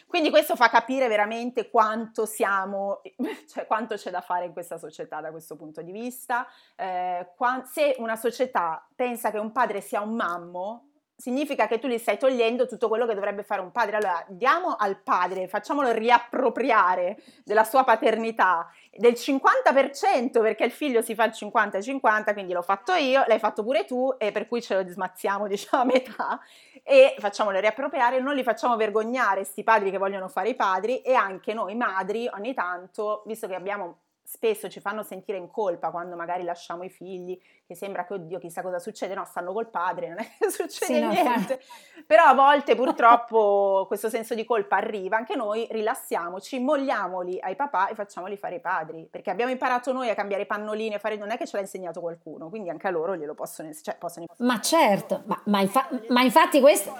Quindi 0.09 0.31
questo 0.31 0.57
fa 0.57 0.71
capire 0.71 1.07
veramente 1.07 1.69
quanto 1.69 2.25
siamo, 2.25 3.03
cioè 3.47 3.67
quanto 3.67 3.95
c'è 3.97 4.11
da 4.11 4.23
fare 4.23 4.47
in 4.47 4.53
questa 4.55 4.79
società 4.79 5.21
da 5.21 5.31
questo 5.31 5.55
punto 5.55 5.83
di 5.83 5.93
vista. 5.93 6.49
Eh, 6.75 7.29
se 7.71 7.95
una 7.99 8.17
società 8.17 8.89
pensa 8.97 9.31
che 9.31 9.39
un 9.39 9.53
padre 9.53 9.83
sia 9.83 10.01
un 10.01 10.15
mammo, 10.15 10.89
significa 11.19 11.67
che 11.67 11.81
tu 11.81 11.89
gli 11.89 11.99
stai 11.99 12.17
togliendo 12.17 12.67
tutto 12.69 12.87
quello 12.87 13.05
che 13.05 13.15
dovrebbe 13.15 13.43
fare 13.43 13.61
un 13.61 13.73
padre. 13.73 13.97
Allora, 13.97 14.25
diamo 14.29 14.77
al 14.79 15.03
padre, 15.03 15.49
facciamolo 15.49 15.91
riappropriare 15.91 17.19
della 17.45 17.65
sua 17.65 17.83
paternità 17.83 18.71
del 18.97 19.15
50% 19.15 20.41
perché 20.41 20.65
il 20.65 20.71
figlio 20.71 21.03
si 21.03 21.17
fa 21.17 21.25
il 21.25 21.33
50-50, 21.35 22.33
quindi 22.33 22.53
l'ho 22.53 22.63
fatto 22.63 22.95
io, 22.95 23.25
l'hai 23.27 23.41
fatto 23.41 23.65
pure 23.65 23.85
tu 23.85 24.15
e 24.17 24.31
per 24.31 24.47
cui 24.47 24.63
ce 24.63 24.81
lo 24.81 24.89
smazziamo 24.89 25.47
diciamo 25.49 25.83
a 25.83 25.87
metà 25.87 26.41
e 26.89 27.15
facciamolo 27.19 27.61
riappropriare, 27.61 28.19
non 28.19 28.35
li 28.35 28.43
facciamo 28.43 28.75
vergognare 28.75 29.45
sti 29.45 29.63
padri 29.63 29.91
che 29.91 29.99
vogliono 29.99 30.29
fare 30.29 30.49
i 30.49 30.55
padri 30.55 31.03
e 31.03 31.13
anche 31.13 31.53
noi 31.53 31.75
madri 31.75 32.27
ogni 32.33 32.55
tanto, 32.55 33.23
visto 33.27 33.47
che 33.47 33.55
abbiamo 33.55 33.99
spesso 34.31 34.69
ci 34.69 34.81
fanno 34.81 35.03
sentire 35.03 35.39
in 35.39 35.51
colpa 35.51 35.91
quando 35.91 36.15
magari 36.15 36.45
lasciamo 36.45 36.83
i 36.83 36.91
figli, 36.91 37.41
che 37.67 37.75
sembra 37.75 38.05
che 38.05 38.13
oddio 38.13 38.39
chissà 38.39 38.61
cosa 38.61 38.79
succede, 38.79 39.15
no, 39.15 39.25
stanno 39.25 39.55
col 39.55 39.71
padre, 39.71 40.09
non 40.09 40.19
è 40.19 40.29
che 40.39 40.51
succede 40.53 40.85
sì, 40.85 41.23
niente. 41.23 41.55
No, 41.55 42.03
Però 42.07 42.25
a 42.25 42.35
volte 42.35 42.75
purtroppo 42.75 43.87
questo 43.87 44.11
senso 44.11 44.35
di 44.35 44.45
colpa 44.45 44.77
arriva, 44.77 45.17
anche 45.17 45.35
noi 45.35 45.67
rilassiamoci, 45.71 46.61
molliamoli 46.61 47.41
ai 47.41 47.57
papà 47.57 47.89
e 47.89 47.95
facciamoli 47.95 48.37
fare 48.37 48.57
i 48.57 48.61
padri, 48.61 49.09
perché 49.11 49.31
abbiamo 49.31 49.51
imparato 49.51 49.93
noi 49.93 50.11
a 50.11 50.15
cambiare 50.15 50.45
pannolini, 50.45 50.95
a 50.95 50.99
fare 50.99 51.17
non 51.17 51.31
è 51.31 51.39
che 51.39 51.47
ce 51.47 51.57
l'ha 51.57 51.63
insegnato 51.63 52.01
qualcuno, 52.01 52.51
quindi 52.51 52.69
anche 52.69 52.87
a 52.87 52.91
loro 52.91 53.17
glielo 53.17 53.33
possono, 53.33 53.73
cioè, 53.73 53.97
possono 53.97 54.27
Ma 54.41 54.61
certo, 54.61 55.23
ma, 55.25 55.41
ma, 55.47 55.63
infa- 55.63 55.89
ma 56.09 56.21
infatti 56.21 56.61
questa, 56.61 56.93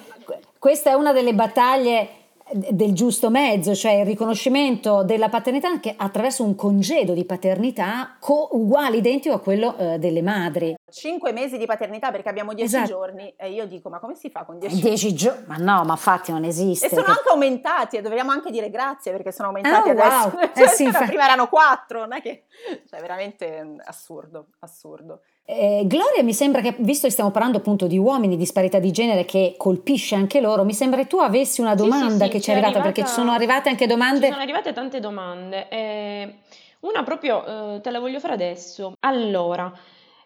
questa 0.59 0.91
è 0.91 0.95
una 0.95 1.13
delle 1.13 1.35
battaglie 1.35 2.28
del 2.53 2.93
giusto 2.93 3.31
mezzo, 3.31 3.75
cioè 3.75 4.01
il 4.01 4.07
riconoscimento 4.07 5.03
della 5.03 5.29
paternità 5.29 5.69
anche 5.69 5.95
attraverso 5.97 6.45
un 6.45 6.55
congedo 6.55 7.13
di 7.13 7.25
paternità 7.25 8.17
co- 8.19 8.49
uguale, 8.53 8.97
identico 8.97 9.35
a 9.35 9.41
quello 9.41 9.77
eh, 9.77 9.99
delle 9.99 10.23
madri. 10.23 10.75
Cinque 10.91 11.33
mesi 11.33 11.59
di 11.59 11.67
paternità 11.67 12.11
perché 12.11 12.29
abbiamo 12.29 12.55
dieci 12.55 12.77
esatto. 12.77 12.91
giorni 12.91 13.35
e 13.37 13.51
io 13.51 13.67
dico 13.67 13.89
ma 13.89 13.99
come 13.99 14.15
si 14.15 14.31
fa 14.31 14.45
con 14.45 14.59
dieci, 14.59 14.81
dieci 14.81 15.15
giorni? 15.15 15.45
Ma 15.47 15.57
no, 15.57 15.85
ma 15.85 15.93
infatti 15.93 16.33
non 16.33 16.45
esiste. 16.45 16.87
E 16.87 16.89
sono 16.89 17.03
che... 17.03 17.11
anche 17.11 17.29
aumentati 17.31 17.97
e 17.97 18.03
dovremmo 18.03 18.31
anche 18.31 18.51
dire 18.51 18.71
grazie 18.71 19.13
perché 19.13 19.33
sono 19.33 19.49
aumentati 19.49 19.89
oh, 19.89 19.93
adesso. 19.93 20.31
Wow. 20.35 20.47
Eh 20.59 20.69
sì, 20.69 20.91
Prima 20.91 21.25
erano 21.25 21.49
quattro, 21.49 22.01
non 22.01 22.15
è 22.15 22.21
che... 22.21 22.45
Cioè 22.89 23.01
veramente 23.01 23.77
assurdo, 23.85 24.47
assurdo. 24.61 25.21
Eh, 25.45 25.85
Gloria, 25.87 26.23
mi 26.23 26.35
sembra 26.35 26.61
che, 26.61 26.75
visto 26.79 27.07
che 27.07 27.13
stiamo 27.13 27.31
parlando 27.31 27.57
appunto 27.57 27.87
di 27.87 27.97
uomini, 27.97 28.37
disparità 28.37 28.79
di 28.79 28.91
genere 28.91 29.25
che 29.25 29.55
colpisce 29.57 30.15
anche 30.15 30.43
loro, 30.43 30.63
mi 30.63 30.75
sembra 30.75 31.01
che 31.01 31.07
tu 31.07 31.19
avessi 31.19 31.63
una 31.63 31.75
domanda 31.75 32.07
sì, 32.07 32.15
sì, 32.17 32.25
sì, 32.25 32.31
che 32.31 32.41
ci 32.41 32.51
è 32.51 32.53
arrivata, 32.53 32.79
arrivata, 32.79 32.95
perché 32.95 33.09
ci 33.09 33.15
sono 33.15 33.33
arrivate 33.33 33.69
anche 33.71 33.87
domande. 33.87 34.27
Ci 34.27 34.31
sono 34.33 34.43
arrivate 34.43 34.73
tante 34.75 35.01
domande. 35.01 35.69
Eh, 35.71 36.35
una 36.81 37.03
proprio 37.03 37.77
eh, 37.77 37.81
te 37.81 37.91
la 37.91 37.99
voglio 37.99 38.21
fare 38.21 38.35
adesso. 38.35 38.93
Allora, 39.01 39.73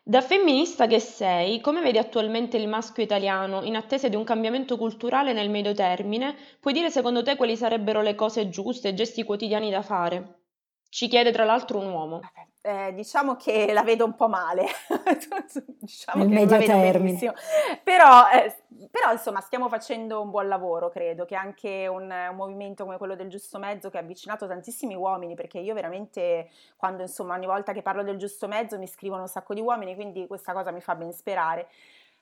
da 0.04 0.20
femminista 0.20 0.86
che 0.86 1.00
sei, 1.00 1.60
come 1.60 1.80
vedi 1.80 1.98
attualmente 1.98 2.56
il 2.56 2.68
maschio 2.68 3.02
italiano 3.02 3.62
in 3.62 3.74
attesa 3.76 4.08
di 4.08 4.14
un 4.16 4.22
cambiamento 4.24 4.76
culturale 4.76 5.32
nel 5.32 5.50
medio 5.50 5.74
termine? 5.74 6.36
Puoi 6.60 6.72
dire 6.72 6.90
secondo 6.90 7.22
te 7.22 7.34
quali 7.36 7.56
sarebbero 7.56 8.00
le 8.00 8.14
cose 8.14 8.48
giuste, 8.48 8.94
gesti 8.94 9.24
quotidiani 9.24 9.70
da 9.70 9.82
fare? 9.82 10.42
Ci 10.88 11.08
chiede 11.08 11.32
tra 11.32 11.44
l'altro 11.44 11.78
un 11.78 11.90
uomo. 11.90 12.20
Eh, 12.64 12.94
diciamo 12.94 13.34
che 13.34 13.72
la 13.72 13.82
vedo 13.82 14.04
un 14.04 14.14
po' 14.14 14.28
male, 14.28 14.66
diciamo 15.80 16.22
Nel 16.22 16.32
medio 16.32 16.58
termine. 16.58 17.34
Però, 17.82 18.30
eh, 18.30 18.54
però, 18.88 19.10
insomma 19.10 19.40
stiamo 19.40 19.68
facendo 19.68 20.22
un 20.22 20.30
buon 20.30 20.46
lavoro, 20.46 20.88
credo, 20.88 21.24
che 21.24 21.34
anche 21.34 21.88
un, 21.88 22.02
un, 22.04 22.36
movimento 22.36 22.84
come 22.84 22.98
quello 22.98 23.16
del 23.16 23.28
giusto 23.28 23.58
mezzo 23.58 23.90
che 23.90 23.98
ha 23.98 24.00
avvicinato 24.00 24.46
tantissimi 24.46 24.94
uomini, 24.94 25.34
perché 25.34 25.58
io 25.58 25.74
veramente 25.74 26.50
quando 26.76 27.02
insomma 27.02 27.34
ogni 27.34 27.46
volta 27.46 27.72
che 27.72 27.82
parlo 27.82 28.04
del 28.04 28.16
giusto 28.16 28.46
mezzo 28.46 28.78
mi 28.78 28.86
scrivono 28.86 29.22
un 29.22 29.28
sacco 29.28 29.54
di 29.54 29.60
uomini, 29.60 29.96
quindi 29.96 30.28
questa 30.28 30.52
cosa 30.52 30.70
mi 30.70 30.80
fa 30.80 30.94
ben 30.94 31.12
sperare. 31.12 31.68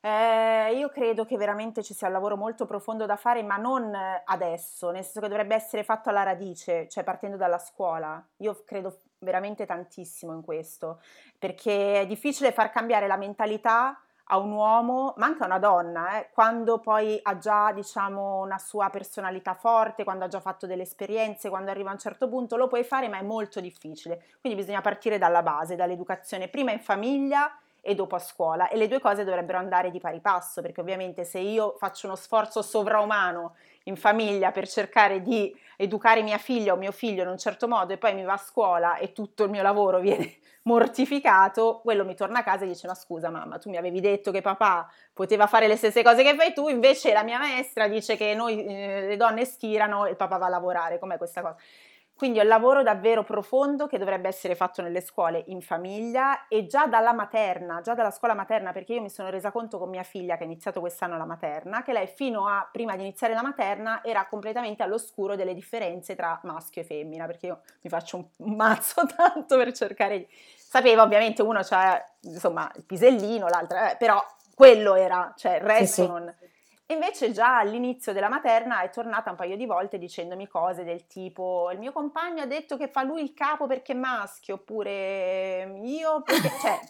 Eh, 0.00 0.74
io 0.74 0.88
credo 0.88 1.26
che 1.26 1.36
veramente 1.36 1.82
ci 1.82 1.92
sia 1.92 2.06
un 2.06 2.14
lavoro 2.14 2.38
molto 2.38 2.64
profondo 2.64 3.04
da 3.04 3.16
fare, 3.16 3.42
ma 3.42 3.58
non 3.58 3.94
adesso, 4.24 4.90
nel 4.90 5.02
senso 5.02 5.20
che 5.20 5.28
dovrebbe 5.28 5.54
essere 5.54 5.84
fatto 5.84 6.08
alla 6.08 6.22
radice, 6.22 6.88
cioè 6.88 7.04
partendo 7.04 7.36
dalla 7.36 7.58
scuola. 7.58 8.26
Io 8.38 8.62
credo 8.64 9.00
veramente 9.20 9.66
tantissimo 9.66 10.32
in 10.32 10.42
questo, 10.42 11.00
perché 11.38 12.00
è 12.00 12.06
difficile 12.06 12.52
far 12.52 12.70
cambiare 12.70 13.06
la 13.06 13.16
mentalità 13.16 14.00
a 14.32 14.38
un 14.38 14.52
uomo, 14.52 15.14
ma 15.16 15.26
anche 15.26 15.42
a 15.42 15.46
una 15.46 15.58
donna, 15.58 16.18
eh, 16.18 16.30
quando 16.32 16.78
poi 16.78 17.18
ha 17.20 17.36
già, 17.36 17.72
diciamo, 17.72 18.40
una 18.40 18.58
sua 18.58 18.88
personalità 18.88 19.54
forte, 19.54 20.04
quando 20.04 20.24
ha 20.24 20.28
già 20.28 20.40
fatto 20.40 20.66
delle 20.66 20.82
esperienze, 20.82 21.48
quando 21.48 21.70
arriva 21.70 21.90
a 21.90 21.94
un 21.94 21.98
certo 21.98 22.28
punto, 22.28 22.56
lo 22.56 22.68
puoi 22.68 22.84
fare, 22.84 23.08
ma 23.08 23.18
è 23.18 23.22
molto 23.22 23.60
difficile. 23.60 24.22
Quindi 24.40 24.60
bisogna 24.60 24.80
partire 24.80 25.18
dalla 25.18 25.42
base, 25.42 25.74
dall'educazione, 25.74 26.48
prima 26.48 26.70
in 26.70 26.80
famiglia 26.80 27.52
e 27.82 27.94
dopo 27.94 28.14
a 28.14 28.18
scuola 28.18 28.68
e 28.68 28.76
le 28.76 28.88
due 28.88 29.00
cose 29.00 29.24
dovrebbero 29.24 29.58
andare 29.58 29.90
di 29.90 29.98
pari 30.00 30.20
passo 30.20 30.60
perché 30.60 30.80
ovviamente 30.80 31.24
se 31.24 31.38
io 31.38 31.76
faccio 31.78 32.06
uno 32.06 32.16
sforzo 32.16 32.60
sovraumano 32.60 33.54
in 33.90 33.96
famiglia 33.96 34.50
per 34.50 34.66
cercare 34.66 35.20
di 35.20 35.54
educare 35.76 36.22
mia 36.22 36.38
figlia 36.38 36.72
o 36.72 36.76
mio 36.76 36.92
figlio 36.92 37.22
in 37.22 37.28
un 37.28 37.38
certo 37.38 37.68
modo 37.68 37.92
e 37.92 37.98
poi 37.98 38.14
mi 38.14 38.22
va 38.22 38.34
a 38.34 38.38
scuola 38.38 38.96
e 38.96 39.12
tutto 39.12 39.44
il 39.44 39.50
mio 39.50 39.62
lavoro 39.62 39.98
viene 40.00 40.38
mortificato, 40.62 41.80
quello 41.82 42.04
mi 42.04 42.14
torna 42.14 42.40
a 42.40 42.42
casa 42.42 42.64
e 42.64 42.68
dice 42.68 42.86
ma 42.86 42.94
scusa 42.94 43.30
mamma 43.30 43.58
tu 43.58 43.70
mi 43.70 43.76
avevi 43.76 44.00
detto 44.00 44.30
che 44.30 44.40
papà 44.40 44.90
poteva 45.12 45.46
fare 45.46 45.66
le 45.66 45.76
stesse 45.76 46.02
cose 46.02 46.22
che 46.22 46.34
fai 46.34 46.52
tu, 46.52 46.68
invece 46.68 47.12
la 47.12 47.22
mia 47.22 47.38
maestra 47.38 47.88
dice 47.88 48.16
che 48.16 48.34
noi 48.34 48.64
eh, 48.64 49.06
le 49.08 49.16
donne 49.16 49.44
schirano 49.44 50.06
e 50.06 50.10
il 50.10 50.16
papà 50.16 50.36
va 50.36 50.46
a 50.46 50.50
lavorare, 50.50 50.98
com'è 50.98 51.16
questa 51.16 51.40
cosa? 51.40 51.56
Quindi 52.20 52.38
è 52.38 52.42
un 52.42 52.48
lavoro 52.48 52.82
davvero 52.82 53.24
profondo 53.24 53.86
che 53.86 53.96
dovrebbe 53.96 54.28
essere 54.28 54.54
fatto 54.54 54.82
nelle 54.82 55.00
scuole 55.00 55.42
in 55.46 55.62
famiglia 55.62 56.48
e 56.48 56.66
già 56.66 56.86
dalla 56.86 57.14
materna, 57.14 57.80
già 57.80 57.94
dalla 57.94 58.10
scuola 58.10 58.34
materna, 58.34 58.72
perché 58.72 58.92
io 58.92 59.00
mi 59.00 59.08
sono 59.08 59.30
resa 59.30 59.50
conto 59.50 59.78
con 59.78 59.88
mia 59.88 60.02
figlia 60.02 60.36
che 60.36 60.42
ha 60.42 60.44
iniziato 60.44 60.80
quest'anno 60.80 61.16
la 61.16 61.24
materna, 61.24 61.82
che 61.82 61.94
lei 61.94 62.06
fino 62.06 62.46
a 62.46 62.68
prima 62.70 62.94
di 62.94 63.04
iniziare 63.04 63.32
la 63.32 63.40
materna 63.40 64.04
era 64.04 64.26
completamente 64.26 64.82
all'oscuro 64.82 65.34
delle 65.34 65.54
differenze 65.54 66.14
tra 66.14 66.38
maschio 66.42 66.82
e 66.82 66.84
femmina, 66.84 67.24
perché 67.24 67.46
io 67.46 67.60
mi 67.80 67.88
faccio 67.88 68.28
un 68.36 68.54
mazzo 68.54 69.06
tanto 69.16 69.56
per 69.56 69.72
cercare 69.72 70.18
di... 70.18 70.28
Sapeva 70.58 71.00
ovviamente 71.00 71.40
uno 71.40 71.62
c'è 71.62 72.04
insomma 72.24 72.70
il 72.76 72.84
pisellino, 72.84 73.48
l'altro, 73.48 73.78
eh, 73.78 73.96
però 73.98 74.22
quello 74.54 74.94
era, 74.94 75.32
cioè 75.38 75.54
il 75.54 75.62
resto 75.62 75.86
sì, 75.86 76.02
sì. 76.02 76.06
non... 76.06 76.34
Invece 76.90 77.30
già 77.30 77.58
all'inizio 77.58 78.12
della 78.12 78.28
materna 78.28 78.82
è 78.82 78.90
tornata 78.90 79.30
un 79.30 79.36
paio 79.36 79.56
di 79.56 79.64
volte 79.64 79.96
dicendomi 79.96 80.48
cose 80.48 80.82
del 80.82 81.06
tipo 81.06 81.70
il 81.72 81.78
mio 81.78 81.92
compagno 81.92 82.42
ha 82.42 82.46
detto 82.46 82.76
che 82.76 82.88
fa 82.88 83.04
lui 83.04 83.22
il 83.22 83.32
capo 83.32 83.68
perché 83.68 83.92
è 83.92 83.96
maschio, 83.96 84.56
oppure 84.56 85.78
io 85.84 86.22
perché... 86.22 86.50
Cioè, 86.60 86.80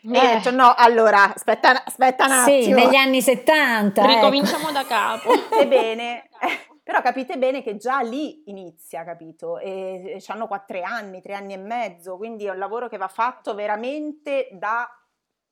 e 0.10 0.18
ho 0.18 0.34
detto 0.34 0.50
no, 0.50 0.74
allora 0.76 1.32
aspetta, 1.34 1.84
aspetta 1.84 2.24
un 2.26 2.32
attimo. 2.32 2.62
Sì, 2.62 2.72
negli 2.72 2.96
anni 2.96 3.22
70. 3.22 4.00
Ecco. 4.00 4.12
Ricominciamo 4.12 4.64
ecco. 4.64 4.72
da 4.72 4.84
capo. 4.84 5.30
Ebbene, 5.54 6.28
eh, 6.40 6.76
però 6.82 7.00
capite 7.00 7.38
bene 7.38 7.62
che 7.62 7.76
già 7.76 8.00
lì 8.00 8.42
inizia, 8.46 9.04
capito? 9.04 9.58
E, 9.58 10.14
e 10.16 10.24
hanno 10.28 10.48
quattro 10.48 10.82
anni, 10.82 11.22
tre 11.22 11.34
anni 11.34 11.52
e 11.52 11.58
mezzo, 11.58 12.16
quindi 12.16 12.46
è 12.46 12.50
un 12.50 12.58
lavoro 12.58 12.88
che 12.88 12.96
va 12.96 13.08
fatto 13.08 13.54
veramente 13.54 14.48
da 14.52 14.88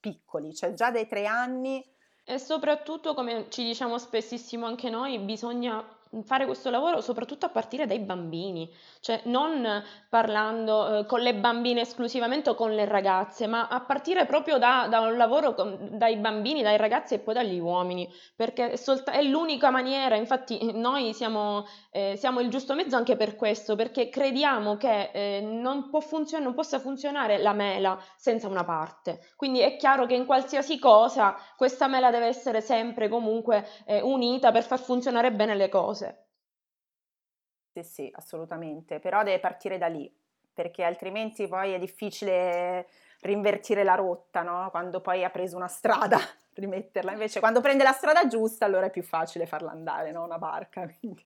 piccoli, 0.00 0.52
cioè 0.55 0.73
già 0.73 0.90
dai 0.90 1.07
tre 1.07 1.26
anni 1.26 1.85
e 2.28 2.38
soprattutto, 2.40 3.14
come 3.14 3.47
ci 3.50 3.62
diciamo 3.62 3.99
spessissimo 3.99 4.66
anche 4.66 4.90
noi, 4.90 5.16
bisogna 5.21 5.83
fare 6.25 6.46
questo 6.46 6.70
lavoro 6.70 7.00
soprattutto 7.00 7.46
a 7.46 7.50
partire 7.50 7.87
dai 7.87 7.99
bambini, 7.99 8.70
cioè 9.00 9.20
non 9.25 9.82
parlando 10.08 10.99
eh, 10.99 11.06
con 11.06 11.20
le 11.20 11.35
bambine 11.35 11.82
esclusivamente 11.82 12.50
o 12.50 12.54
con 12.54 12.75
le 12.75 12.85
ragazze, 12.85 13.46
ma 13.46 13.68
a 13.68 13.80
partire 13.80 14.26
proprio 14.26 14.58
da, 14.58 14.87
da 14.88 15.00
un 15.00 15.16
lavoro 15.16 15.54
con, 15.54 15.88
dai 15.92 16.16
bambini, 16.16 16.62
dai 16.62 16.76
ragazzi 16.76 17.14
e 17.14 17.18
poi 17.18 17.35
dagli 17.35 17.58
uomini, 17.58 18.08
perché 18.35 18.70
è, 18.70 18.76
solt- 18.76 19.11
è 19.11 19.23
l'unica 19.23 19.70
maniera, 19.70 20.16
infatti 20.16 20.73
noi 20.75 21.12
siamo, 21.12 21.66
eh, 21.90 22.14
siamo, 22.16 22.40
il 22.40 22.49
giusto 22.49 22.75
mezzo 22.75 22.96
anche 22.96 23.16
per 23.16 23.37
questo, 23.37 23.76
perché 23.76 24.08
crediamo 24.08 24.76
che 24.76 25.11
eh, 25.12 25.40
non, 25.40 25.90
funzion- 26.00 26.42
non 26.42 26.54
possa 26.54 26.78
funzionare 26.78 27.38
la 27.38 27.52
mela 27.52 27.99
senza 28.16 28.49
una 28.49 28.64
parte, 28.64 29.20
quindi 29.37 29.61
è 29.61 29.76
chiaro 29.76 30.06
che 30.06 30.14
in 30.14 30.26
qualsiasi 30.26 30.78
cosa 30.78 31.37
questa 31.56 31.87
mela 31.88 32.11
deve 32.11 32.26
essere 32.26 32.61
sempre 32.61 33.08
comunque 33.08 33.66
eh, 33.87 34.00
unita 34.00 34.52
per 34.52 34.64
far 34.64 34.78
funzionare 34.78 35.32
bene 35.32 35.54
le 35.54 35.68
cose. 35.68 36.05
Sì, 37.76 37.83
sì, 37.83 38.11
assolutamente, 38.14 39.00
però 39.00 39.23
deve 39.23 39.38
partire 39.38 39.76
da 39.76 39.87
lì, 39.87 40.11
perché 40.54 40.83
altrimenti 40.83 41.47
poi 41.47 41.73
è 41.73 41.78
difficile 41.78 42.87
rinvertire 43.21 43.85
la 43.85 43.95
rotta, 43.95 44.40
no? 44.42 44.68
Quando 44.71 45.02
poi 45.02 45.25
ha 45.25 45.30
preso 45.30 45.56
una 45.56 45.68
strada, 45.68 46.16
rimetterla. 46.54 47.12
Invece 47.12 47.38
quando 47.38 47.61
prende 47.61 47.83
la 47.83 47.92
strada 47.92 48.26
giusta, 48.28 48.64
allora 48.64 48.87
è 48.87 48.90
più 48.90 49.02
facile 49.02 49.47
farla 49.47 49.73
andare, 49.73 50.11
no? 50.11 50.25
Una 50.25 50.38
barca. 50.38 50.88
Quindi. 50.99 51.23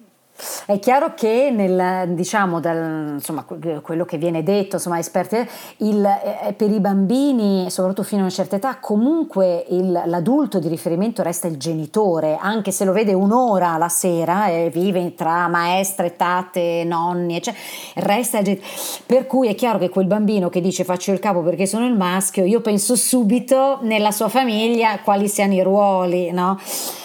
È 0.66 0.78
chiaro 0.78 1.14
che 1.14 1.50
nel, 1.52 2.14
diciamo, 2.14 2.60
dal, 2.60 3.14
insomma, 3.14 3.44
quello 3.44 4.04
che 4.04 4.18
viene 4.18 4.42
detto, 4.42 4.76
insomma, 4.76 4.98
esperti, 4.98 5.36
il, 5.78 6.04
eh, 6.04 6.52
per 6.52 6.70
i 6.70 6.80
bambini, 6.80 7.70
soprattutto 7.70 8.02
fino 8.02 8.20
a 8.20 8.24
una 8.24 8.32
certa 8.32 8.56
età, 8.56 8.78
comunque 8.78 9.64
il, 9.68 10.02
l'adulto 10.06 10.58
di 10.58 10.68
riferimento 10.68 11.22
resta 11.22 11.46
il 11.46 11.56
genitore, 11.56 12.36
anche 12.40 12.70
se 12.70 12.84
lo 12.84 12.92
vede 12.92 13.12
un'ora 13.12 13.76
la 13.76 13.88
sera 13.88 14.48
e 14.48 14.70
vive 14.70 15.14
tra 15.14 15.48
maestre, 15.48 16.16
tate, 16.16 16.84
nonni, 16.84 17.36
eccetera, 17.36 17.62
resta 17.96 18.38
il 18.38 18.44
genitore. 18.44 18.68
Per 19.06 19.26
cui 19.26 19.48
è 19.48 19.54
chiaro 19.54 19.78
che 19.78 19.88
quel 19.88 20.06
bambino 20.06 20.48
che 20.48 20.60
dice 20.60 20.84
faccio 20.84 21.12
il 21.12 21.18
capo 21.18 21.40
perché 21.40 21.66
sono 21.66 21.86
il 21.86 21.96
maschio, 21.96 22.44
io 22.44 22.60
penso 22.60 22.96
subito 22.96 23.78
nella 23.82 24.10
sua 24.10 24.28
famiglia 24.28 25.00
quali 25.00 25.28
siano 25.28 25.54
i 25.54 25.62
ruoli, 25.62 26.30
no? 26.30 26.58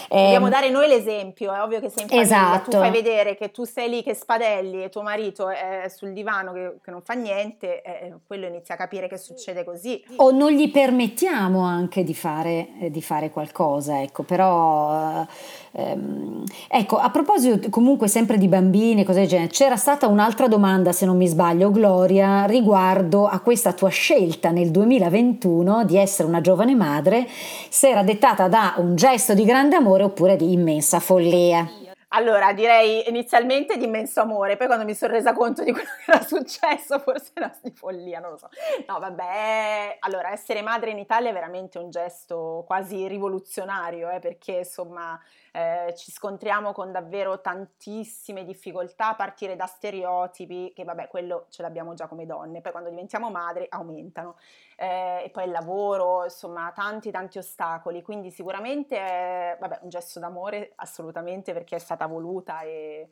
Dobbiamo 0.09 0.45
ehm, 0.45 0.51
dare 0.51 0.69
noi 0.69 0.87
l'esempio, 0.87 1.53
è 1.53 1.61
ovvio 1.61 1.79
che 1.79 1.89
sei 1.89 2.03
in 2.03 2.09
famiglia, 2.09 2.25
esatto. 2.25 2.71
tu 2.71 2.77
fai 2.77 2.91
vedere 2.91 3.35
che 3.35 3.51
tu 3.51 3.63
sei 3.63 3.89
lì 3.89 4.03
che 4.03 4.13
spadelli 4.13 4.83
e 4.83 4.89
tuo 4.89 5.01
marito 5.01 5.49
è 5.49 5.87
sul 5.89 6.13
divano 6.13 6.53
che, 6.53 6.75
che 6.83 6.91
non 6.91 7.01
fa 7.01 7.13
niente, 7.13 7.81
eh, 7.81 8.13
quello 8.25 8.45
inizia 8.45 8.75
a 8.75 8.77
capire 8.77 9.07
che 9.07 9.17
succede 9.17 9.63
così. 9.63 10.03
O 10.17 10.31
non 10.31 10.51
gli 10.51 10.71
permettiamo 10.71 11.61
anche 11.63 12.03
di 12.03 12.13
fare, 12.13 12.69
eh, 12.79 12.91
di 12.91 13.01
fare 13.01 13.29
qualcosa, 13.29 14.01
ecco, 14.01 14.23
però... 14.23 15.21
Eh, 15.21 15.81
ehm, 15.81 16.43
ecco, 16.67 16.97
a 16.97 17.09
proposito 17.09 17.69
comunque 17.69 18.07
sempre 18.07 18.37
di 18.37 18.47
bambini 18.47 19.03
cose 19.03 19.19
del 19.19 19.27
genere, 19.27 19.49
c'era 19.49 19.75
stata 19.75 20.07
un'altra 20.07 20.47
domanda, 20.47 20.91
se 20.91 21.05
non 21.05 21.17
mi 21.17 21.27
sbaglio, 21.27 21.71
Gloria, 21.71 22.45
riguardo 22.45 23.27
a 23.27 23.39
questa 23.39 23.73
tua 23.73 23.89
scelta 23.89 24.51
nel 24.51 24.71
2021 24.71 25.85
di 25.85 25.97
essere 25.97 26.27
una 26.27 26.41
giovane 26.41 26.75
madre, 26.75 27.27
se 27.69 27.89
era 27.89 28.03
dettata 28.03 28.47
da 28.47 28.75
un 28.77 28.95
gesto 28.95 29.33
di 29.33 29.43
grande 29.45 29.75
amore 29.95 30.03
oppure 30.03 30.35
di 30.35 30.51
immensa 30.51 30.99
follia. 30.99 31.67
Allora, 32.09 32.53
direi 32.53 33.09
inizialmente 33.09 33.77
di 33.77 33.85
immenso 33.85 34.21
amore, 34.21 34.55
poi 34.55 34.67
quando 34.67 34.85
mi 34.85 34.93
sono 34.93 35.13
resa 35.13 35.33
conto 35.33 35.63
di 35.63 35.71
quello 35.71 35.87
che 36.05 36.11
era 36.11 36.21
successo, 36.21 36.99
forse 36.99 37.31
era 37.33 37.53
di 37.61 37.71
follia, 37.71 38.19
non 38.19 38.31
lo 38.31 38.37
so. 38.37 38.47
No, 38.87 38.99
vabbè, 38.99 39.97
allora, 39.99 40.31
essere 40.31 40.61
madre 40.61 40.91
in 40.91 40.97
Italia 40.97 41.29
è 41.29 41.33
veramente 41.33 41.77
un 41.77 41.89
gesto 41.89 42.63
quasi 42.65 43.07
rivoluzionario, 43.07 44.09
eh, 44.11 44.19
perché 44.19 44.59
insomma 44.59 45.19
eh, 45.55 45.93
ci 45.95 46.11
scontriamo 46.11 46.73
con 46.73 46.91
davvero 46.91 47.39
tantissime 47.39 48.43
difficoltà 48.43 49.09
a 49.09 49.15
partire 49.15 49.55
da 49.55 49.65
stereotipi, 49.65 50.73
che 50.75 50.83
vabbè, 50.83 51.07
quello 51.07 51.45
ce 51.49 51.61
l'abbiamo 51.61 51.93
già 51.93 52.07
come 52.07 52.25
donne, 52.25 52.59
poi 52.59 52.73
quando 52.73 52.89
diventiamo 52.89 53.31
madri 53.31 53.65
aumentano, 53.69 54.35
eh, 54.75 55.23
e 55.23 55.29
poi 55.29 55.45
il 55.45 55.51
lavoro, 55.51 56.25
insomma, 56.25 56.73
tanti 56.75 57.09
tanti 57.09 57.37
ostacoli, 57.37 58.01
quindi 58.01 58.31
sicuramente 58.31 58.97
è 58.97 59.57
vabbè, 59.57 59.79
un 59.83 59.89
gesto 59.89 60.19
d'amore 60.19 60.73
assolutamente 60.75 61.53
perché 61.53 61.77
è 61.77 61.79
stata 61.79 62.05
voluta, 62.05 62.59
e... 62.61 63.07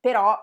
però 0.00 0.36